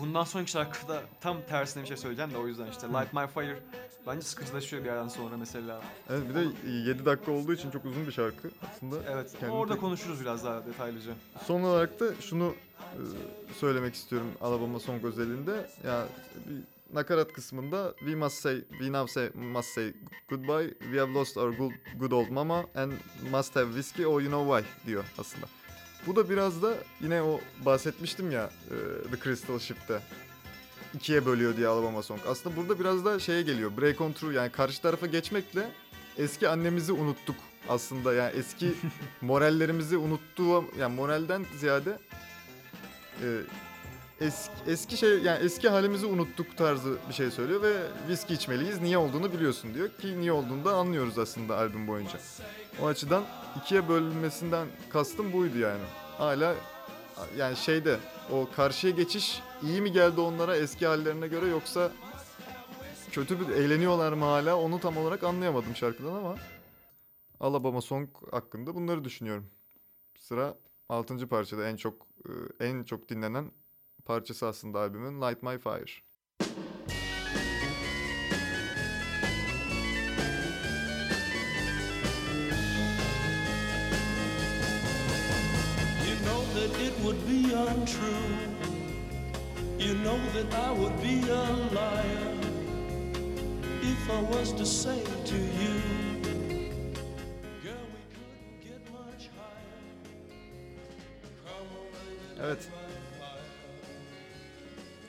[0.00, 3.58] bundan sonraki şarkıda tam tersine bir şey söyleyeceğim de o yüzden işte Light My Fire
[4.06, 5.82] bence sıkıcılaşıyor bir yerden sonra mesela.
[6.10, 8.96] Evet bir de 7 dakika olduğu için çok uzun bir şarkı aslında.
[9.10, 11.12] Evet Kendi orada tek- konuşuruz biraz daha detaylıca.
[11.46, 13.00] Son olarak da şunu e,
[13.54, 15.70] söylemek istiyorum Alabama Song özelinde.
[15.86, 16.06] Ya
[16.48, 16.56] bir
[16.96, 19.92] nakarat kısmında we must say we now say must say
[20.28, 20.68] goodbye.
[20.80, 22.92] We have lost our good, good old mama and
[23.30, 25.46] must have whiskey or you know why diyor aslında.
[26.06, 30.00] Bu da biraz da yine o bahsetmiştim ya e, The Crystal Ship'te
[30.94, 32.20] ikiye bölüyor diye Alabama Song.
[32.28, 33.70] Aslında burada biraz da şeye geliyor.
[33.80, 35.68] Break on through yani karşı tarafa geçmekle
[36.18, 37.36] eski annemizi unuttuk
[37.68, 38.14] aslında.
[38.14, 38.72] Yani eski
[39.20, 41.98] morallerimizi unuttuğu yani moralden ziyade
[43.22, 43.26] e,
[44.20, 47.72] eski, eski şey yani eski halimizi unuttuk tarzı bir şey söylüyor ve
[48.08, 48.80] viski içmeliyiz.
[48.80, 52.18] Niye olduğunu biliyorsun diyor ki niye olduğunu da anlıyoruz aslında albüm boyunca.
[52.82, 53.24] O açıdan
[53.60, 55.82] ikiye bölünmesinden kastım buydu yani.
[56.18, 56.54] Hala
[57.36, 57.98] yani şeyde
[58.32, 61.92] o karşıya geçiş iyi mi geldi onlara eski hallerine göre yoksa
[63.12, 66.36] kötü bir eğleniyorlar mı hala onu tam olarak anlayamadım şarkıdan ama
[67.40, 69.46] Alabama Song hakkında bunları düşünüyorum.
[70.18, 70.54] Sıra
[70.88, 71.28] 6.
[71.28, 72.06] parçada en çok
[72.60, 73.52] e, en çok dinlenen
[74.04, 76.09] parçası aslında albümün Light My Fire.
[87.04, 88.26] Would be untrue.
[89.78, 92.34] You know that I would be a liar
[93.82, 95.74] if I was to say to you,
[97.62, 99.80] Girl, we couldn't get much higher.
[101.44, 102.68] Come on, baby, Evet.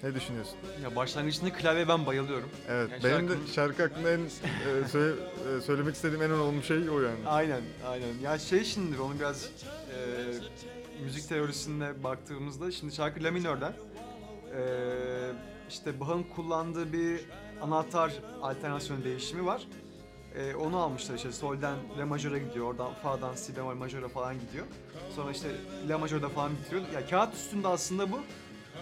[0.04, 0.56] Ne düşünüyorsun?
[0.84, 2.50] Ya başlangıçında klavye ben bayılıyorum.
[2.70, 5.16] Evet, Yani benim de şarkının- şarkı hakkında en e, söyle-
[5.58, 7.28] e, söylemek istediğim en önemli şey o yani.
[7.28, 8.08] Aynen, aynen.
[8.24, 9.50] Ya şey şimdi onu biraz e,
[11.04, 13.74] müzik teorisine baktığımızda şimdi şarkı La minörden
[14.58, 14.62] e,
[15.70, 17.22] işte Bach'ın kullandığı bir
[17.62, 19.68] anahtar alternasyon değişimi var.
[20.36, 24.66] E, onu almışlar işte solden La majöre gidiyor, oradan fa'dan si bemol majöre falan gidiyor.
[25.16, 25.50] Sonra işte
[25.90, 26.82] La majörde falan bitiriyor.
[26.94, 28.20] Ya kağıt üstünde aslında bu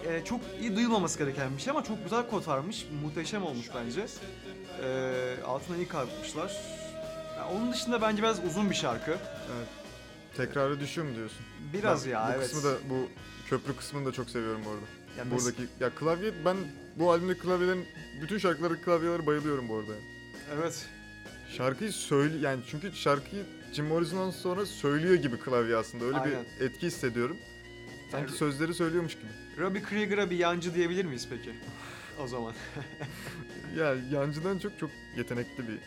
[0.06, 4.06] e, çok iyi duyulmaması gereken bir şey ama çok güzel kotarmış, muhteşem olmuş bence.
[4.84, 6.58] E, altına iyi kalkmışlar.
[7.38, 9.12] Ya onun dışında bence biraz uzun bir şarkı.
[10.38, 11.40] Tekrarı düşüyor mu diyorsun?
[11.74, 12.44] Biraz Ben ya bu evet.
[12.52, 13.08] kısmı da bu
[13.50, 14.86] köprü kısmını da çok seviyorum bu arada.
[15.18, 16.58] Ya Buradaki ya klavye ben
[16.96, 17.86] bu albümdeki klavyelerin
[18.22, 19.92] bütün şarkıları klavyeleri bayılıyorum bu arada.
[20.56, 20.86] Evet.
[21.58, 26.06] Şarkıyı söyle yani çünkü şarkıyı Jim Morrison'dan sonra söylüyor gibi klavye aslında.
[26.06, 26.46] Öyle Aynen.
[26.60, 27.38] bir etki hissediyorum.
[28.12, 29.26] Sanki Yani- sözleri söylüyormuş gibi.
[29.60, 31.54] Robbie Krieger'a bir yancı diyebilir miyiz peki?
[32.20, 32.54] o zaman.
[33.78, 35.78] Ya yancıdan çok çok yetenekli bir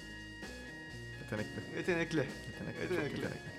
[1.22, 1.60] yetenekli.
[1.76, 2.18] Yetenekli.
[2.18, 2.18] Yetenekli,
[2.88, 3.16] çok Yetenekli.
[3.20, 3.51] yetenekli.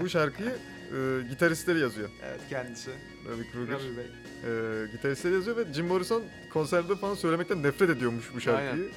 [0.00, 0.48] Bu şarkıyı
[0.96, 2.08] e, gitaristleri yazıyor.
[2.24, 2.90] Evet kendisi.
[3.28, 3.74] Robbie Krieger.
[3.74, 4.04] Robbie Bey.
[4.84, 8.90] e, gitaristleri yazıyor ve Jim Morrison konserde falan söylemekten nefret ediyormuş bu şarkıyı.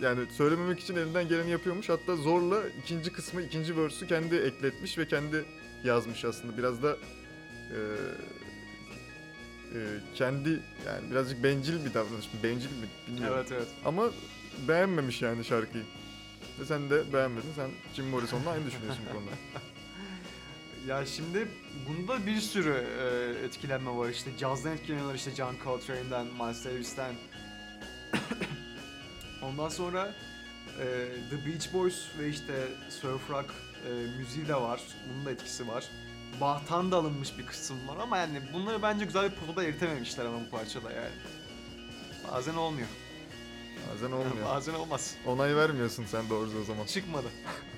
[0.00, 1.88] Yani söylememek için elinden geleni yapıyormuş.
[1.88, 5.44] Hatta zorla ikinci kısmı, ikinci verse'ü kendi ekletmiş ve kendi
[5.84, 6.58] yazmış aslında.
[6.58, 6.96] Biraz da
[7.70, 7.78] e,
[9.74, 9.78] e,
[10.14, 10.48] kendi
[10.86, 12.26] yani birazcık bencil bir davranış.
[12.42, 13.36] Bencil mi bilmiyorum.
[13.38, 13.68] Evet evet.
[13.84, 14.10] Ama
[14.68, 15.84] beğenmemiş yani şarkıyı.
[16.60, 17.52] Ve sen de beğenmedin.
[17.56, 19.30] Sen Jim Morrison'la aynı düşünüyorsun bu konuda.
[20.86, 21.48] Ya şimdi
[21.88, 24.08] bunda bir sürü e, etkilenme var.
[24.08, 27.14] İşte cazdan etkileniyorlar işte John Coltrane'den, Miles Davis'ten.
[29.42, 30.14] Ondan sonra
[30.80, 30.84] e,
[31.30, 33.54] The Beach Boys ve işte surf rock
[33.88, 34.80] e, müziği de var.
[35.08, 35.84] Bunun da etkisi var.
[36.40, 40.40] Bach'tan da alınmış bir kısım var ama yani bunları bence güzel bir potada eritememişler ama
[40.46, 41.14] bu parçada yani.
[42.32, 42.88] Bazen olmuyor.
[43.92, 44.46] Bazen olmuyor.
[44.46, 45.14] Bazen olmaz.
[45.26, 46.86] Onay vermiyorsun sen doğrusu o zaman.
[46.86, 47.26] Çıkmadı.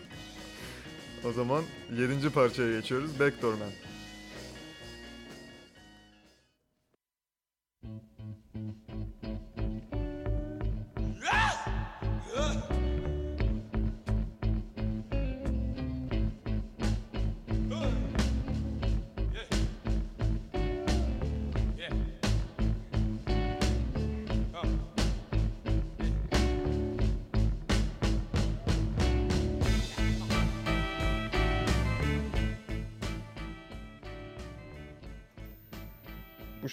[1.25, 1.65] O zaman
[1.97, 2.31] 7.
[2.31, 3.21] parçaya geçiyoruz.
[3.21, 3.71] Backdoor Man.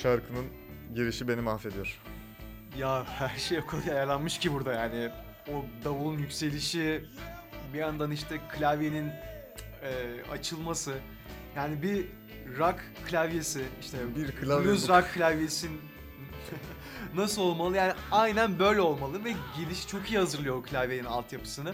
[0.06, 0.46] Şarkının
[0.96, 2.02] girişi beni mahvediyor.
[2.78, 5.10] Ya her şey o kadar ayarlanmış ki burada yani.
[5.48, 7.06] O davulun yükselişi,
[7.74, 10.94] bir yandan işte klavyenin e, açılması.
[11.56, 12.06] Yani bir
[12.58, 15.72] rock klavyesi, işte Bir klavye blues rock klavyesin
[17.16, 17.78] nasıl olmalı?
[17.78, 21.74] Yani aynen böyle olmalı ve giriş çok iyi hazırlıyor o klavyenin altyapısını.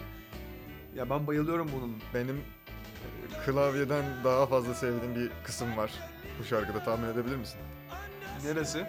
[0.96, 1.98] Ya ben bayılıyorum bunun.
[2.14, 5.92] Benim e, klavyeden daha fazla sevdiğim bir kısım var
[6.40, 7.60] bu şarkıda tahmin edebilir misin?
[8.46, 8.86] Neresi?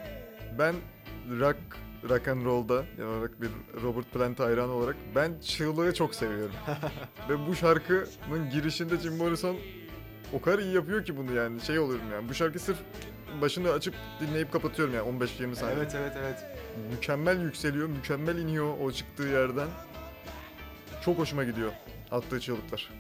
[0.59, 0.75] Ben
[1.41, 1.57] rock,
[2.09, 3.51] rock and roll'da genel olarak bir
[3.83, 6.55] Robert Plant hayranı olarak ben çığlığı çok seviyorum.
[7.29, 9.57] Ve bu şarkının girişinde Jim Morrison
[10.33, 12.29] o kadar iyi yapıyor ki bunu yani şey oluyorum yani.
[12.29, 12.79] Bu şarkı sırf
[13.41, 15.77] başını açıp dinleyip kapatıyorum yani 15-20 saniye.
[15.79, 16.47] Evet evet evet.
[16.91, 19.69] Mükemmel yükseliyor, mükemmel iniyor o çıktığı yerden.
[21.05, 21.73] Çok hoşuma gidiyor
[22.13, 22.91] attığı çığlıklar.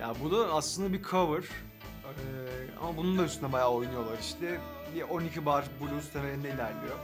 [0.00, 1.42] Ya bu da aslında bir cover.
[1.42, 2.10] Ee,
[2.80, 4.60] ama bunun da üstüne bayağı oynuyorlar işte.
[4.94, 6.96] Bir 12 bar blues temelinde ilerliyor.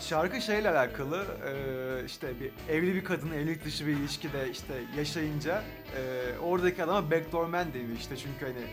[0.00, 5.62] Şarkı şeyle alakalı e, işte bir evli bir kadın evlilik dışı bir ilişkide işte yaşayınca
[5.96, 8.64] e, oradaki adama backdoor man deniyor işte çünkü hani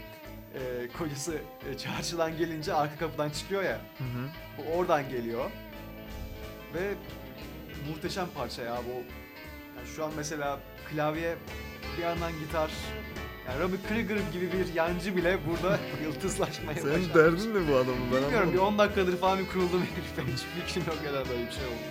[0.64, 1.38] e, kocası
[1.72, 4.28] e, çarşıdan gelince arka kapıdan çıkıyor ya Hı hı.
[4.58, 5.52] bu oradan geliyor
[6.74, 6.94] ve
[7.90, 8.90] muhteşem parça ya bu.
[9.78, 10.60] Yani şu an mesela
[10.92, 11.36] klavye
[11.98, 12.72] bir yandan gitar.
[13.50, 17.16] Yani Robbie Krieger gibi bir yancı bile burada yıldızlaşmaya Senin başarmış.
[17.16, 18.74] derdin ne bu adamın ben Bilmiyorum bir anlamadım.
[18.74, 19.82] 10 dakikadır falan bir kuruldum
[20.18, 20.28] herif.
[20.28, 21.86] Hiçbir fikrim yok kadar böyle bir şey oldu.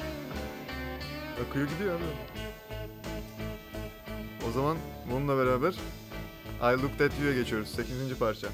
[1.49, 2.05] Akıyor gidiyor abi.
[4.49, 4.77] O zaman
[5.13, 5.75] bununla beraber
[6.63, 7.69] I Looked At You'ya geçiyoruz.
[7.69, 8.19] 8.
[8.19, 8.49] parça.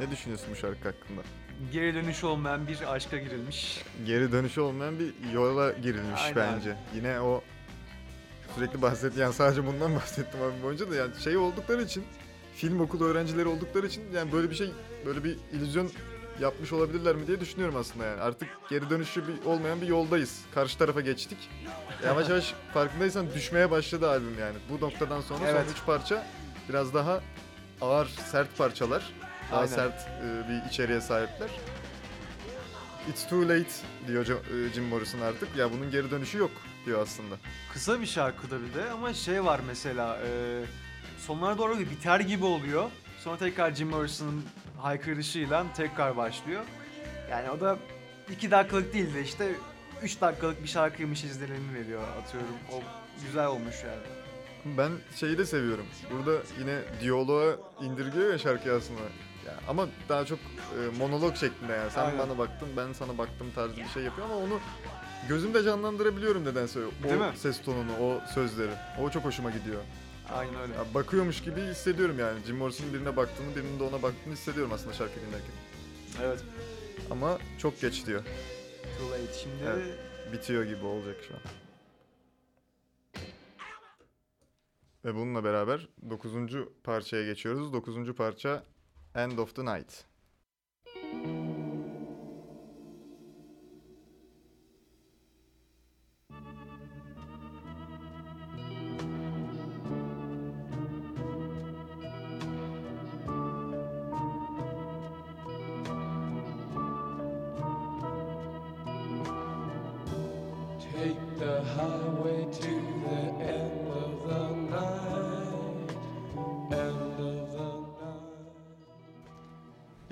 [0.00, 1.20] Ne düşünüyorsun bu şarkı hakkında?
[1.72, 3.82] Geri dönüş olmayan bir aşka girilmiş.
[4.06, 6.36] Geri dönüşü olmayan bir yola girilmiş Aynen.
[6.36, 6.76] bence.
[6.94, 7.42] Yine o
[8.54, 12.04] sürekli bahsettiğim yani sadece bundan bahsettim abi boyunca da yani şey oldukları için
[12.56, 14.70] film okulu öğrencileri oldukları için yani böyle bir şey
[15.06, 15.90] böyle bir illüzyon
[16.40, 18.20] yapmış olabilirler mi diye düşünüyorum aslında yani.
[18.20, 20.40] Artık geri dönüşü bir, olmayan bir yoldayız.
[20.54, 21.38] Karşı tarafa geçtik.
[22.04, 24.56] Yavaş yavaş farkındaysan düşmeye başladı albüm yani.
[24.70, 25.64] Bu noktadan sonra Evet.
[25.66, 26.26] son üç parça
[26.68, 27.20] biraz daha
[27.80, 29.12] ağır, sert parçalar.
[29.50, 29.72] Daha Aynen.
[29.74, 31.48] sert e, bir içeriğe sahipler.
[33.10, 33.68] It's too late
[34.06, 35.56] diyor Jo- e, Jim Morrison artık.
[35.56, 36.50] Ya bunun geri dönüşü yok
[36.86, 37.34] diyor aslında.
[37.72, 40.60] Kısa bir şarkıda bir de ama şey var mesela e,
[41.26, 42.90] sonlara doğru bir biter gibi oluyor.
[43.24, 44.44] Sonra tekrar Jim Morrison'ın
[44.78, 46.62] haykırışıyla tekrar başlıyor.
[47.30, 47.78] Yani o da
[48.32, 49.48] 2 dakikalık değil de işte
[50.02, 52.48] 3 dakikalık bir şarkıymış izlenimi veriyor atıyorum.
[52.72, 52.82] O
[53.26, 54.19] güzel olmuş yani.
[54.64, 55.86] Ben şeyi de seviyorum.
[56.12, 59.00] Burada yine diyaloğa indirgiyor ya şarkıyı aslında.
[59.46, 61.90] Yani ama daha çok e, monolog şeklinde yani.
[61.90, 62.18] Sen Aynen.
[62.18, 64.60] bana baktın, ben sana baktım tarzı bir şey yapıyor ama onu
[65.28, 66.80] gözümde canlandırabiliyorum nedense.
[66.80, 67.32] O Değil mi?
[67.36, 68.70] ses tonunu, o sözleri.
[69.02, 69.80] O çok hoşuma gidiyor.
[70.34, 70.72] Aynen öyle.
[70.72, 72.38] Ya bakıyormuş gibi hissediyorum yani.
[72.46, 75.54] Jim Morrison'ın birine baktığını, birinin de ona baktığını hissediyorum aslında şarkı dinlerken.
[76.22, 76.40] Evet.
[77.10, 78.22] Ama çok geç diyor.
[78.98, 79.38] Too late.
[79.42, 79.98] Şimdi Evet.
[80.32, 81.40] Bitiyor gibi olacak şu an.
[85.04, 86.32] Ve bununla beraber 9.
[86.84, 87.72] parçaya geçiyoruz.
[87.72, 88.14] 9.
[88.14, 88.64] parça
[89.14, 90.04] End of the Night.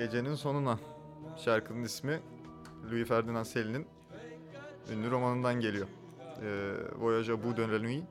[0.08, 0.78] Gecenin sonuna.
[1.36, 2.20] Şarkının ismi
[2.90, 3.86] Louis Ferdinand Céline'in
[4.92, 5.86] ünlü romanından geliyor.
[6.42, 8.04] Ee, Voyage à bout de la nuit.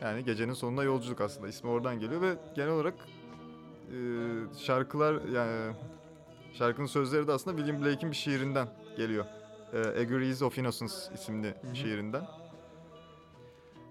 [0.00, 1.48] Yani gecenin sonuna yolculuk aslında.
[1.48, 3.96] İsmi oradan geliyor ve genel olarak e,
[4.58, 5.74] şarkılar yani
[6.52, 9.24] şarkının sözleri de aslında William Blake'in bir şiirinden geliyor.
[9.72, 11.76] E, Agrees of Innocence isimli hı.
[11.76, 12.26] şiirinden.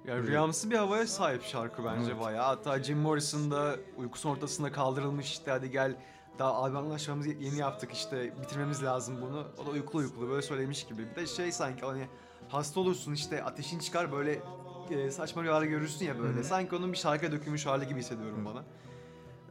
[0.06, 2.22] yani rüyamsı bir havaya sahip şarkı bence Evet.
[2.22, 2.46] bayağı.
[2.46, 5.96] Hatta Jim Morrison da uykusunun ortasında kaldırılmış işte hadi gel
[6.40, 9.48] daha albüm anlaşmamızı yeni yaptık işte bitirmemiz lazım bunu.
[9.58, 11.10] O da uykulu uykulu böyle söylemiş gibi.
[11.12, 12.08] Bir de şey sanki hani
[12.50, 14.42] hasta olursun işte ateşin çıkar böyle
[14.90, 16.36] e, saçma rüyalar görürsün ya böyle.
[16.36, 16.44] Hı hı.
[16.44, 18.46] Sanki onun bir şarkıya dökülmüş hali gibi hissediyorum Hı.
[18.46, 18.64] bana.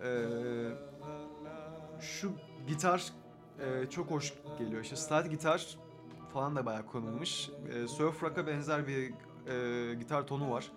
[0.03, 0.27] Ee,
[2.01, 2.33] şu
[2.69, 3.13] gitar
[3.61, 4.83] e, çok hoş geliyor.
[4.83, 5.79] İşte slide gitar
[6.33, 7.51] falan da bayağı kullanılmış.
[7.75, 9.13] E, surf rock'a benzer bir
[9.51, 10.73] e, gitar tonu var.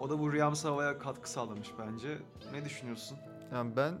[0.00, 2.18] O da bu rüyamsı havaya katkı sağlamış bence.
[2.52, 3.18] Ne düşünüyorsun?
[3.52, 3.94] Yani ben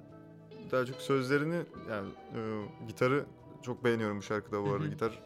[0.70, 2.40] daha çok sözlerini yani e,
[2.88, 3.24] gitarı
[3.62, 4.84] çok beğeniyorum bu şarkıda bu arada.
[4.84, 4.88] hı.
[4.88, 5.22] Gitar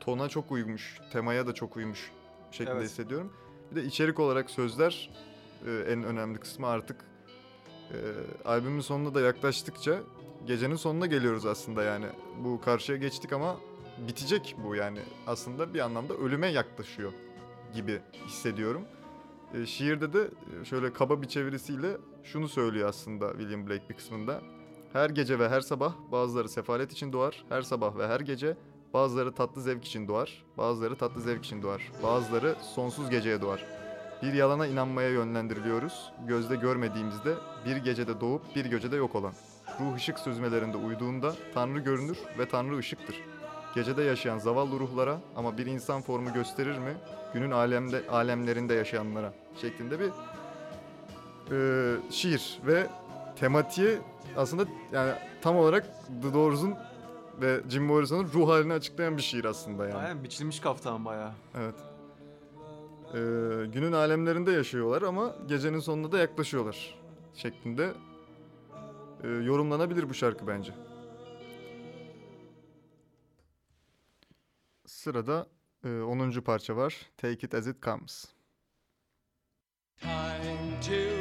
[0.00, 2.10] tona çok uymuş, temaya da çok uymuş
[2.50, 2.88] şeklinde Evet.
[2.90, 3.32] hissediyorum.
[3.70, 5.10] Bir de içerik olarak sözler
[5.66, 7.04] e, en önemli kısmı artık
[7.92, 7.96] e,
[8.44, 9.98] albümün sonuna da yaklaştıkça
[10.46, 12.06] gecenin sonuna geliyoruz aslında yani.
[12.44, 13.56] Bu karşıya geçtik ama
[14.08, 15.00] bitecek bu yani.
[15.26, 17.12] Aslında bir anlamda ölüme yaklaşıyor
[17.74, 18.82] gibi hissediyorum.
[19.54, 20.30] E, şiirde de
[20.60, 24.40] e, şöyle kaba bir çevirisiyle şunu söylüyor aslında William Blake bir kısmında.
[24.92, 27.44] Her gece ve her sabah bazıları sefalet için doğar.
[27.48, 28.56] Her sabah ve her gece
[28.94, 30.44] bazıları tatlı zevk için doğar.
[30.58, 31.92] Bazıları tatlı zevk için doğar.
[32.02, 33.64] Bazıları sonsuz geceye doğar.
[34.22, 36.12] Bir yalana inanmaya yönlendiriliyoruz.
[36.28, 37.34] Gözde görmediğimizde
[37.66, 39.32] bir gecede doğup bir gecede yok olan.
[39.80, 43.16] Ruh ışık süzmelerinde uyduğunda Tanrı görünür ve Tanrı ışıktır.
[43.74, 46.94] Gecede yaşayan zavallı ruhlara ama bir insan formu gösterir mi?
[47.34, 50.10] Günün alemde alemlerinde yaşayanlara şeklinde bir
[51.50, 52.86] e, şiir ve
[53.36, 53.98] tematiği
[54.36, 55.86] aslında yani tam olarak
[56.22, 56.74] The Doors'un
[57.40, 59.94] ve Jim Morrison'un ruh halini açıklayan bir şiir aslında yani.
[59.94, 61.32] Aynen biçilmiş kaftan bayağı.
[61.54, 61.74] Evet.
[63.14, 66.98] Ee, günün alemlerinde yaşıyorlar ama gecenin sonuna da yaklaşıyorlar
[67.34, 67.92] şeklinde
[69.22, 70.72] e, yorumlanabilir bu şarkı bence.
[74.86, 75.46] Sırada
[75.84, 76.30] e, 10.
[76.30, 76.96] parça var.
[77.16, 78.24] Take It As It Comes.
[80.00, 81.15] Time to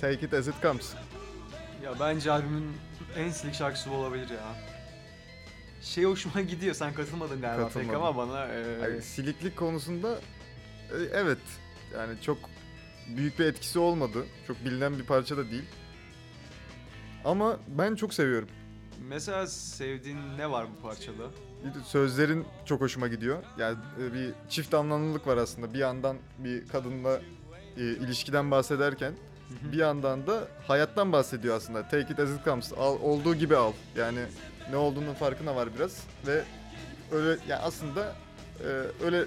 [0.00, 0.94] Take It As It Comes.
[1.84, 2.72] Ya bence albümün
[3.16, 4.54] en silik şarkısı bu olabilir ya.
[5.82, 6.74] Şey hoşuma gidiyor.
[6.74, 8.02] Sen katılmadın galiba pek Katılmadım.
[8.02, 10.18] ama bana e, Yani siliklik konusunda
[10.90, 11.38] e, evet
[11.94, 12.38] yani çok
[13.16, 14.24] büyük bir etkisi olmadı.
[14.46, 15.64] Çok bilinen bir parça da değil.
[17.24, 18.48] Ama ben çok seviyorum.
[19.08, 21.22] mesela sevdiğin ne var bu parçada?
[21.84, 23.42] Sözlerin çok hoşuma gidiyor.
[23.58, 25.74] Yani e, bir çift anlamlılık var aslında.
[25.74, 27.20] Bir yandan bir kadınla
[27.76, 29.12] e, ilişkiden bahsederken
[29.72, 31.82] bir yandan da hayattan bahsediyor aslında.
[31.82, 32.72] Take it as it comes.
[32.72, 33.72] Al, olduğu gibi al.
[33.96, 34.20] Yani
[34.70, 36.42] ne olduğunun farkına var biraz ve
[37.12, 38.14] öyle yani aslında
[38.60, 38.66] e,
[39.04, 39.26] öyle ö-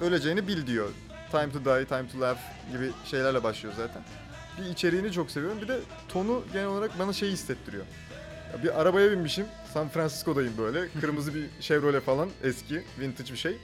[0.00, 0.88] öleceğini bil diyor.
[1.30, 2.38] Time to die, time to laugh
[2.72, 4.02] gibi şeylerle başlıyor zaten.
[4.60, 5.60] Bir içeriğini çok seviyorum.
[5.62, 5.78] Bir de
[6.08, 7.84] tonu genel olarak bana şey hissettiriyor.
[8.56, 9.46] Ya bir arabaya binmişim.
[9.74, 10.88] San Francisco'dayım böyle.
[11.00, 13.56] Kırmızı bir Chevrolet falan eski, vintage bir şey.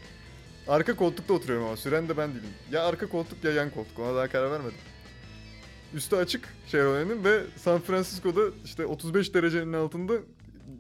[0.69, 2.51] Arka koltukta oturuyorum ama süren de ben değilim.
[2.73, 3.99] Ya arka koltuk ya yan koltuk.
[3.99, 4.79] Ona daha karar vermedim.
[5.95, 10.13] Üstü açık Chevrolet'in ve San Francisco'da işte 35 derecenin altında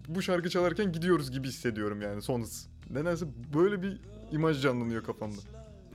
[0.09, 2.69] bu şarkı çalarken gidiyoruz gibi hissediyorum yani son hız.
[2.91, 4.01] Nedense böyle bir
[4.33, 5.41] imaj canlanıyor kafamda.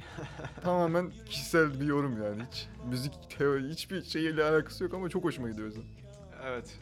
[0.64, 2.44] Tamamen kişisel bir yorum yani.
[2.52, 5.84] Hiç müzik teori hiçbir şeyle alakası yok ama çok hoşuma gidiyor yüzden.
[6.46, 6.80] Evet.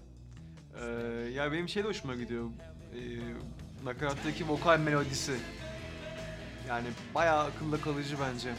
[0.82, 0.86] Ee,
[1.34, 2.46] ya benim şey de hoşuma gidiyor.
[2.96, 3.00] Ee,
[3.86, 5.34] nakarattaki vokal melodisi.
[6.70, 8.54] Yani bayağı akılda kalıcı bence.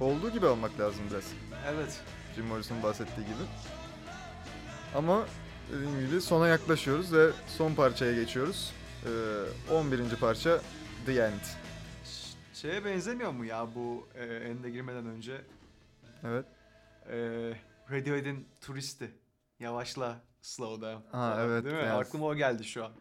[0.00, 1.24] Olduğu gibi almak lazım biraz.
[1.68, 2.00] Evet.
[2.34, 3.36] Jim Morrison'un bahsettiği gibi.
[4.94, 5.26] Ama
[5.72, 8.72] dediğim gibi sona yaklaşıyoruz ve son parçaya geçiyoruz.
[9.70, 10.16] Ee, 11.
[10.16, 10.60] parça
[11.06, 11.40] The End.
[12.54, 15.40] Şeye benzemiyor mu ya bu e, ende girmeden önce?
[16.24, 16.46] Evet.
[17.10, 17.16] E,
[17.90, 19.10] Radiohead'in Turisti.
[19.60, 21.02] Yavaşla, slow down.
[21.02, 21.82] Ha, falan, evet, Değil mi?
[21.82, 22.92] yani- Aklıma o geldi şu an.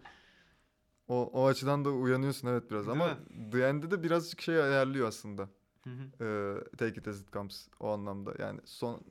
[1.08, 3.52] O, o açıdan da uyanıyorsun evet biraz Değil ama mi?
[3.52, 5.50] The End'de de birazcık şey ayarlıyor aslında.
[5.84, 6.24] Hı hı.
[6.26, 8.34] Ee, take it as it comes o anlamda.
[8.40, 9.02] Yani son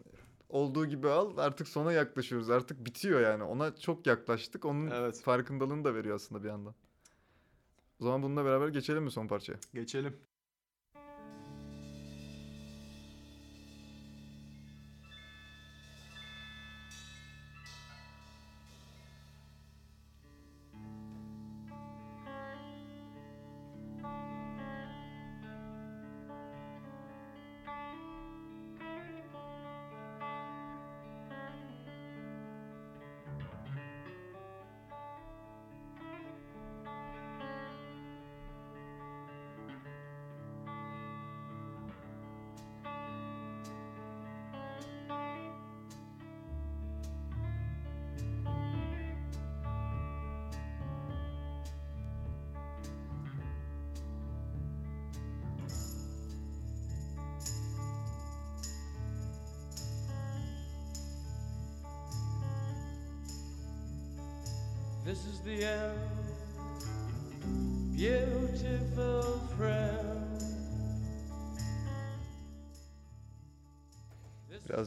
[0.48, 2.50] olduğu gibi al artık sona yaklaşıyoruz.
[2.50, 3.42] Artık bitiyor yani.
[3.42, 4.64] Ona çok yaklaştık.
[4.64, 5.20] Onun Evet.
[5.22, 6.74] farkındalığını da veriyor aslında bir yandan.
[8.00, 9.58] O zaman bununla beraber geçelim mi son parçaya?
[9.74, 10.16] Geçelim.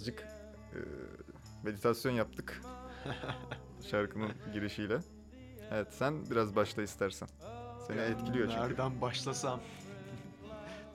[0.01, 0.19] Birazcık
[0.73, 0.77] e,
[1.63, 2.61] meditasyon yaptık.
[3.91, 4.99] Şarkının girişiyle.
[5.71, 7.29] Evet sen biraz başla istersen.
[7.87, 8.61] Seni etkiliyor çünkü.
[8.61, 9.59] Nereden başlasam?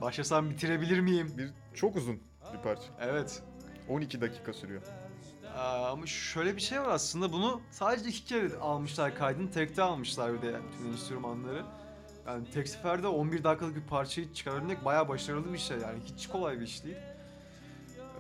[0.01, 1.33] Başlasam bitirebilir miyim?
[1.39, 2.21] Bir çok uzun
[2.53, 2.83] bir parça.
[3.01, 3.43] Evet.
[3.89, 4.83] 12 dakika sürüyor.
[5.57, 10.33] Aa, ama şöyle bir şey var aslında bunu sadece iki kere almışlar kaydını tekte almışlar
[10.35, 11.65] bir de bütün enstrümanları.
[12.27, 16.61] Yani tek seferde 11 dakikalık bir parçayı çıkarabilmek bayağı başarılı bir şey yani hiç kolay
[16.61, 16.97] bir iş değil.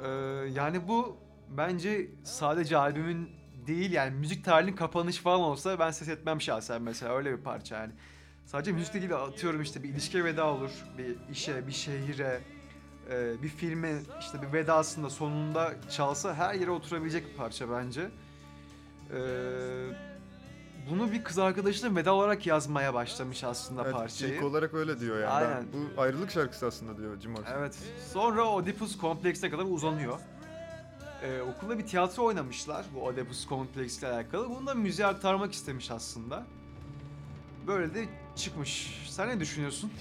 [0.04, 0.08] Ee,
[0.52, 1.16] yani bu
[1.48, 3.30] bence sadece albümün
[3.66, 7.76] değil yani müzik tarihinin kapanış falan olsa ben ses etmem şahsen mesela öyle bir parça
[7.76, 7.92] yani.
[8.44, 12.40] Sadece müzikle değil atıyorum işte bir ilişkiye veda olur, bir işe, bir şehire,
[13.10, 18.10] e, bir filme işte bir vedasında sonunda çalsa her yere oturabilecek bir parça bence.
[19.12, 19.20] E,
[20.90, 24.34] bunu bir kız arkadaşına veda olarak yazmaya başlamış aslında Evet, parçayı.
[24.34, 25.44] ilk olarak öyle diyor yani.
[25.44, 25.64] Ben- Aynen.
[25.96, 27.52] bu ayrılık şarkısı aslında diyor Jim Morrison.
[27.58, 27.78] Evet.
[28.12, 30.18] Sonra Oedipus Kompleks'e kadar uzanıyor.
[31.22, 34.50] Ee, okulda bir tiyatro oynamışlar bu Oedipus Kompleks'le alakalı.
[34.50, 36.46] Bunu da müziğe aktarmak istemiş aslında.
[37.66, 38.04] Böyle de
[38.36, 39.02] çıkmış.
[39.10, 39.92] Sen ne düşünüyorsun?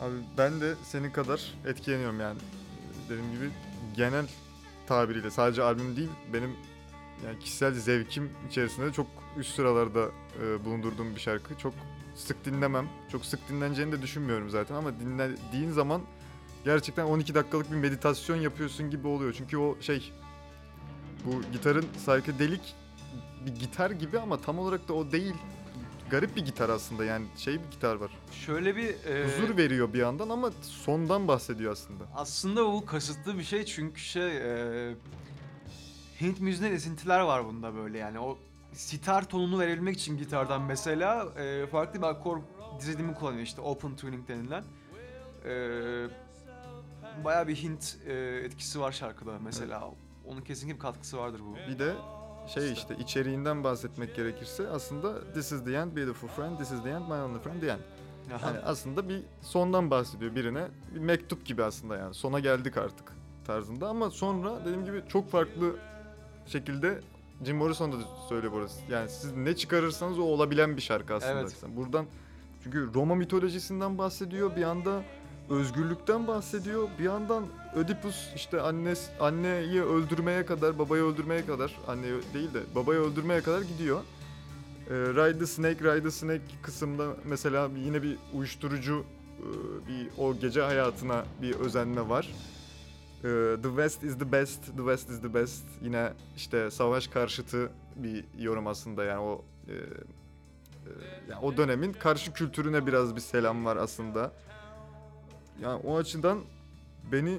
[0.00, 2.38] Abi ben de senin kadar etkileniyorum yani.
[3.08, 3.50] Dediğim gibi
[3.96, 4.26] genel
[4.86, 6.56] tabiriyle sadece albüm değil benim
[7.24, 9.06] yani kişisel zevkim içerisinde de çok
[9.36, 10.08] üst sıralarda
[10.42, 11.58] e, bulundurduğum bir şarkı.
[11.58, 11.74] Çok
[12.14, 12.88] sık dinlemem.
[13.12, 16.02] Çok sık dinleneceğini de düşünmüyorum zaten ama dinlediğin zaman
[16.64, 19.34] gerçekten 12 dakikalık bir meditasyon yapıyorsun gibi oluyor.
[19.38, 20.12] Çünkü o şey
[21.24, 21.86] bu gitarın
[22.38, 22.74] delik
[23.46, 25.34] bir gitar gibi ama tam olarak da o değil.
[26.10, 28.10] Garip bir gitar aslında yani şey bir gitar var.
[28.32, 28.88] Şöyle bir...
[28.88, 32.04] e, Huzur veriyor bir yandan ama sondan bahsediyor aslında.
[32.14, 34.36] Aslında bu kasıtlı bir şey çünkü şey...
[34.36, 34.94] e,
[36.22, 38.38] Hint müziğinden esintiler var bunda böyle yani o
[38.72, 42.38] sitar tonunu verebilmek için gitardan mesela e, farklı bir akor
[42.80, 44.64] dizilimi kullanıyor işte open tuning denilen.
[45.44, 45.54] E,
[47.24, 48.12] bayağı bir Hint e,
[48.44, 49.90] etkisi var şarkıda mesela.
[50.26, 51.56] Onun kesinlikle bir katkısı vardır bu.
[51.72, 51.94] Bir de
[52.46, 56.90] şey işte içeriğinden bahsetmek gerekirse aslında This is the end, beautiful friend, this is the
[56.90, 57.80] end, my only friend, the end.
[58.34, 58.46] Aha.
[58.46, 60.68] Yani aslında bir sondan bahsediyor birine.
[60.94, 62.14] Bir mektup gibi aslında yani.
[62.14, 63.12] Sona geldik artık
[63.46, 65.76] tarzında ama sonra dediğim gibi çok farklı
[66.46, 67.00] şekilde
[67.44, 67.96] Jim Morrison da
[68.28, 68.80] söylüyor burası.
[68.90, 71.40] Yani siz ne çıkarırsanız o olabilen bir şarkı aslında.
[71.40, 71.56] Evet.
[71.76, 72.06] Buradan
[72.64, 74.56] çünkü Roma mitolojisinden bahsediyor.
[74.56, 75.02] Bir yanda
[75.50, 76.88] özgürlükten bahsediyor.
[76.98, 83.00] Bir yandan Ödipus işte anne anneyi öldürmeye kadar, babayı öldürmeye kadar, anne değil de babayı
[83.00, 84.00] öldürmeye kadar gidiyor.
[84.90, 89.04] Ee, Ride the Snake, Ride the Snake kısımda mesela yine bir uyuşturucu
[89.38, 89.48] e,
[89.88, 92.28] bir o gece hayatına bir özenme var.
[93.24, 95.64] Ee, the West is the best, the West is the best.
[95.82, 99.76] Yine işte savaş karşıtı bir yorum aslında yani o e, e,
[101.30, 104.32] yani o dönemin karşı kültürüne biraz bir selam var aslında.
[105.62, 106.40] Yani o açıdan
[107.12, 107.38] beni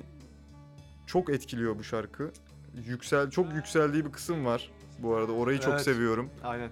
[1.08, 2.32] çok etkiliyor bu şarkı.
[2.86, 5.32] Yüksel çok yükseldiği bir kısım var bu arada.
[5.32, 5.84] Orayı çok Evet.
[5.84, 6.30] seviyorum.
[6.44, 6.70] Aynen.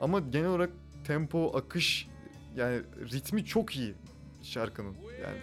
[0.00, 0.70] Ama genel olarak
[1.06, 2.08] tempo, akış
[2.56, 3.94] yani ritmi çok iyi
[4.42, 4.96] şarkının.
[5.22, 5.38] Yani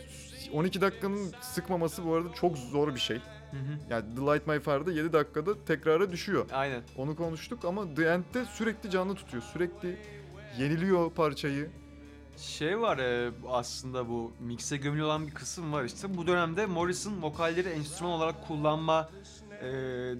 [0.54, 3.18] 12 dakikanın sıkmaması bu arada çok zor bir şey.
[3.52, 3.80] Hı hı.
[3.90, 6.46] Yani The Light My Fire'da 7 dakikada tekrara düşüyor.
[6.54, 6.82] Aynen.
[6.98, 9.44] Onu konuştuk ama The End'de sürekli canlı tutuyor.
[9.44, 9.98] Sürekli
[10.58, 11.70] yeniliyor parçayı.
[12.38, 16.18] Şey var e, aslında bu mixe gömülü olan bir kısım var işte.
[16.18, 19.10] Bu dönemde Morrison vokalleri enstrüman olarak kullanma
[19.62, 19.72] e,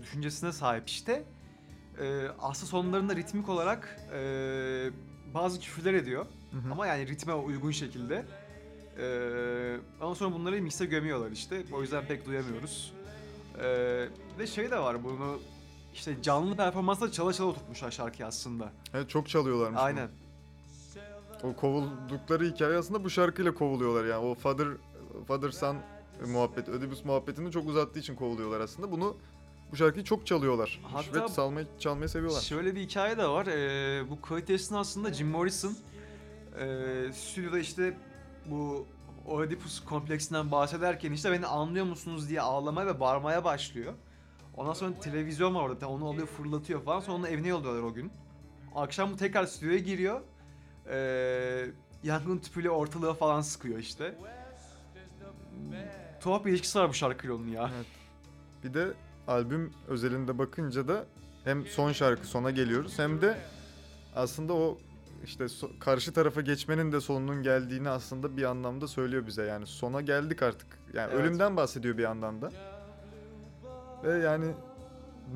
[0.02, 1.24] düşüncesine sahip işte.
[2.02, 4.20] E, aslında sonlarında ritmik olarak e,
[5.34, 6.26] bazı küfürler ediyor.
[6.52, 6.72] Hı hı.
[6.72, 8.26] Ama yani ritme uygun şekilde.
[9.02, 11.64] E, ama sonra bunları mixe gömüyorlar işte.
[11.72, 12.94] O yüzden pek duyamıyoruz.
[13.62, 13.66] E,
[14.40, 15.40] ve şey de var bunu
[15.94, 18.72] işte canlı performansla çala çala oturtmuşlar şarkıyı aslında.
[18.94, 19.78] Evet, çok çalıyorlarmış.
[19.78, 19.86] bunu.
[19.86, 20.10] Aynen.
[21.44, 24.26] O kovuldukları hikaye aslında bu şarkıyla kovuluyorlar yani.
[24.26, 24.68] O father
[25.28, 25.78] father son
[26.28, 28.92] muhabbet, Ödipus muhabbetini çok uzattığı için kovuluyorlar aslında.
[28.92, 29.18] Bunu
[29.72, 30.80] bu şarkıyı çok çalıyorlar.
[30.84, 32.42] Hatta- Ve salmayı, çalmayı seviyorlar.
[32.42, 33.48] Şöyle bir hikaye de var.
[33.48, 35.78] Ee, bu kayıt esnasında Jim Morrison
[36.60, 36.66] e,
[37.14, 37.98] stüdyoda işte
[38.52, 38.88] bu
[39.26, 43.94] Oedipus kompleksinden bahsederken işte beni anlıyor musunuz diye ağlamaya ve bağırmaya başlıyor.
[44.58, 45.90] Ondan sonra televizyon var orada.
[45.90, 47.00] Onu alıyor fırlatıyor falan.
[47.00, 48.12] Sonra onu evine yolluyorlar o gün.
[48.76, 50.22] Akşam bu tekrar stüdyoya giriyor.
[50.90, 51.66] Ee,
[52.04, 54.16] yangın tüpüyle ortalığı falan sıkıyor işte.
[56.22, 57.72] Tuhaf bir ilişkisi var bu şarkıyla onun ya.
[57.76, 57.86] Evet.
[58.64, 58.94] Bir de
[59.28, 61.06] albüm özelinde bakınca da
[61.44, 63.38] hem son şarkı sona geliyoruz hem de
[64.16, 64.78] aslında o
[65.24, 69.44] işte so- karşı tarafa geçmenin de sonunun geldiğini aslında bir anlamda söylüyor bize.
[69.44, 70.68] Yani sona geldik artık.
[70.94, 71.24] Yani Evet.
[71.24, 72.52] ölümden bahsediyor bir yandan da.
[74.04, 74.54] Ve yani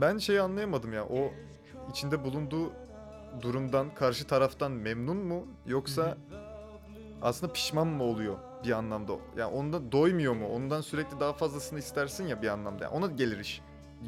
[0.02, 1.06] ben şeyi anlayamadım ya.
[1.06, 1.32] O
[1.92, 2.72] içinde bulunduğu
[3.42, 6.18] durumdan karşı taraftan memnun mu yoksa
[7.22, 9.14] aslında pişman mı oluyor bir anlamda?
[9.38, 10.48] Yani onda doymuyor mu?
[10.48, 12.84] Ondan sürekli daha fazlasını istersin ya bir anlamda.
[12.84, 13.62] Yani ona gelir iş.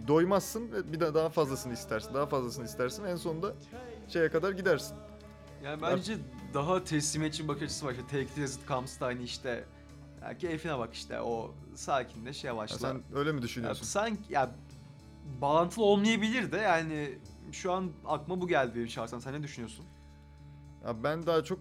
[0.08, 2.14] Doymazsın ve bir de daha fazlasını istersin.
[2.14, 3.04] Daha fazlasını istersin.
[3.04, 3.54] En sonunda
[4.08, 4.98] şeye kadar gidersin.
[5.66, 6.18] Yani bence
[6.54, 7.92] daha teslimiyetçi bir bakış açısı var.
[7.92, 9.66] İşte take it as it comes da hani işte
[10.22, 12.78] ya keyfine bak işte o sakinleş Ya yavaşla.
[12.78, 13.86] sen öyle mi Ya düşünüyorsun?
[13.86, 14.56] sanki ya
[15.42, 17.20] bağlantılı olmayabilir de yani
[17.52, 19.20] şu an aklıma bu geldi benim şahsen.
[19.20, 19.86] Sen ne düşünüyorsun?
[20.86, 21.60] Ya ben daha çok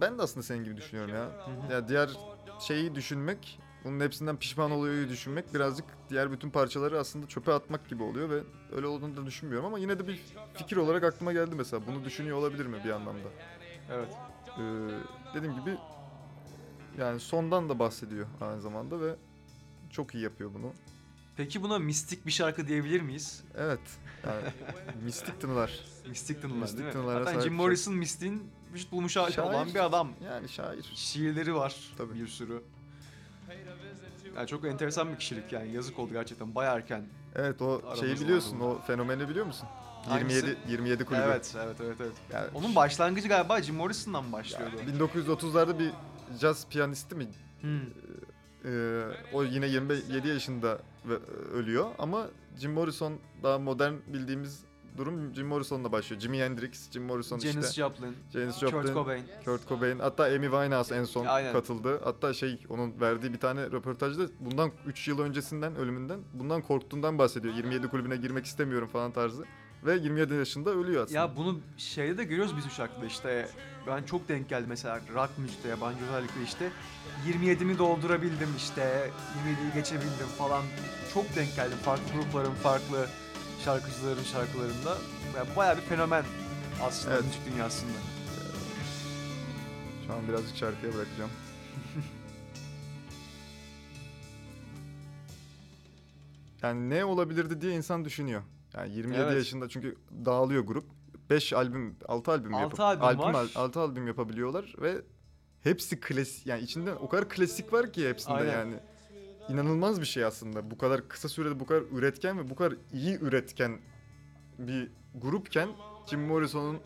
[0.00, 1.30] ben de aslında senin gibi düşünüyorum ya.
[1.70, 2.10] Ya diğer
[2.58, 8.02] şeyi düşünmek, bunun hepsinden pişman oluyor düşünmek birazcık diğer bütün parçaları aslında çöpe atmak gibi
[8.02, 10.20] oluyor ve öyle olduğunu da düşünmüyorum ama yine de bir
[10.54, 11.86] fikir olarak aklıma geldi mesela.
[11.86, 13.28] Bunu düşünüyor olabilir mi bir anlamda?
[13.92, 14.14] Evet.
[14.58, 14.62] Ee,
[15.34, 15.76] dediğim gibi
[16.98, 19.14] yani sondan da bahsediyor aynı zamanda ve
[19.90, 20.72] çok iyi yapıyor bunu.
[21.36, 23.44] Peki buna mistik bir şarkı diyebilir miyiz?
[23.56, 23.80] Evet.
[24.26, 24.42] Yani
[25.04, 25.80] mistik tınılar.
[26.08, 27.12] Mistik tınılar Mistik değil mi?
[27.24, 30.12] Zaten Jim Morrison mistiğin vücut bulmuş hali olan bir adam.
[30.24, 30.92] Yani şair.
[30.94, 32.14] Şiirleri var Tabii.
[32.14, 32.62] bir sürü.
[34.36, 37.04] Yani çok enteresan bir kişilik yani yazık oldu gerçekten baya erken.
[37.36, 38.60] Evet o şeyi biliyorsun.
[38.60, 38.70] bunlar.
[38.70, 39.68] O fenomeni biliyor musun?
[40.08, 40.36] Hangisi?
[40.46, 41.22] 27 27 kulübü.
[41.26, 42.12] Evet, evet, evet, evet.
[42.32, 44.76] Yani Onun başlangıcı galiba Jim Morrison'dan başlıyordu.
[44.98, 45.90] 1930'larda bir
[46.40, 47.26] caz piyanisti mi?
[47.60, 47.80] Hmm.
[48.64, 51.18] Ee, o yine 27 yaşında ve-
[51.52, 52.26] ölüyor ama
[52.58, 54.60] Jim Morrison daha modern bildiğimiz
[54.98, 56.22] durum Jim Morrison'la başlıyor.
[56.22, 57.82] Jimi Hendrix, Jim Morrison Janis işte.
[57.82, 59.22] Joplin, Janis Kurt Joplin, Cobain.
[59.44, 59.98] Kurt Cobain.
[59.98, 61.52] Hatta Amy Winehouse en son Aynen.
[61.52, 62.00] katıldı.
[62.04, 67.54] Hatta şey onun verdiği bir tane röportajda bundan 3 yıl öncesinden ölümünden bundan korktuğundan bahsediyor.
[67.54, 69.44] 27 kulübüne girmek istemiyorum falan tarzı.
[69.86, 71.18] Ve 27 yaşında ölüyor aslında.
[71.18, 73.48] Ya bunu şeyde de görüyoruz biz şarkıda işte.
[73.86, 76.70] Ben çok denk geldi mesela rock müzikte yabancı özellikle işte.
[77.26, 79.10] 27'mi doldurabildim işte.
[79.46, 80.62] 27'yi geçebildim falan.
[81.14, 83.06] Çok denk geldim farklı grupların, farklı
[83.64, 84.98] şarkıcıların şarkılarında.
[85.36, 86.24] Yani bayağı bir fenomen
[86.82, 87.24] aslında Evet.
[87.24, 87.98] müzik dünyasında.
[90.06, 91.30] Şu an birazcık şarkıya bırakacağım.
[96.62, 98.42] yani ne olabilirdi diye insan düşünüyor.
[98.74, 99.34] Yani 27 Evet.
[99.34, 100.84] yaşında çünkü dağılıyor grup.
[101.30, 103.50] 5 albüm, 6 albüm Altı yapıp albüm var.
[103.54, 105.02] 6 albüm yapabiliyorlar ve
[105.62, 108.52] hepsi klasik yani içinde o kadar klasik var ki hepsinde Aynen.
[108.52, 108.74] yani.
[109.48, 110.70] İnanılmaz bir şey aslında.
[110.70, 113.78] Bu kadar kısa sürede bu kadar üretken ve bu kadar iyi üretken
[114.58, 115.68] bir grupken
[116.06, 116.78] Jim Morrison'un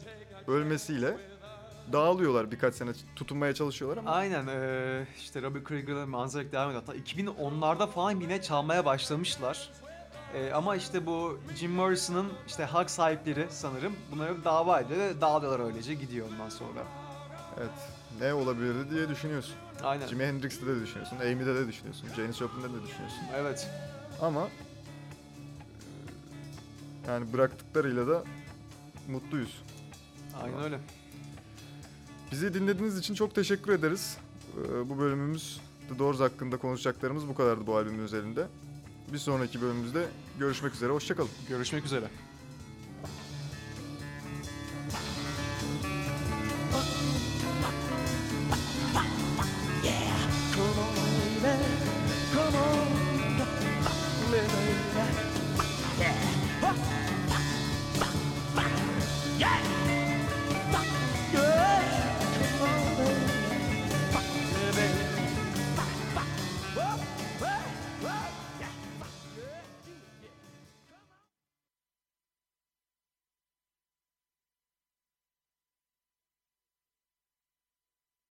[0.47, 1.17] ölmesiyle
[1.93, 6.83] dağılıyorlar birkaç sene tutunmaya çalışıyorlar ama Aynen eee, işte Robbie Krieger'la manzarak devam ediyor.
[6.87, 9.71] Hatta 2010'larda falan yine çalmaya başlamışlar.
[10.35, 15.67] Eee, ama işte bu Jim Morrison'ın işte hak sahipleri sanırım bunları dava ediyor ve dağılıyorlar
[15.67, 16.85] öylece gidiyor ondan sonra.
[17.59, 17.71] evet
[18.21, 19.55] ne olabilirdi diye düşünüyorsun.
[19.85, 20.07] Aynen.
[20.07, 23.19] Jimi Hendrix'te de düşünüyorsun, Amy'de de düşünüyorsun, Janis Joplin'de de düşünüyorsun.
[23.37, 23.71] Evet.
[24.21, 24.49] Ama
[27.07, 28.25] e, yani bıraktıklarıyla da
[29.09, 29.63] mutluyuz.
[30.35, 30.65] Aynen Tamam.
[30.65, 30.79] öyle.
[32.33, 34.17] Bizi dinlediğiniz için çok teşekkür ederiz.
[34.57, 38.47] Ee, Bu bölümümüz The Doors hakkında konuşacaklarımız bu kadardı bu albümün üzerinde.
[39.13, 40.07] Bir sonraki bölümümüzde
[40.39, 40.93] görüşmek üzere.
[40.93, 41.31] Hoşçakalın.
[41.49, 42.07] Görüşmek üzere.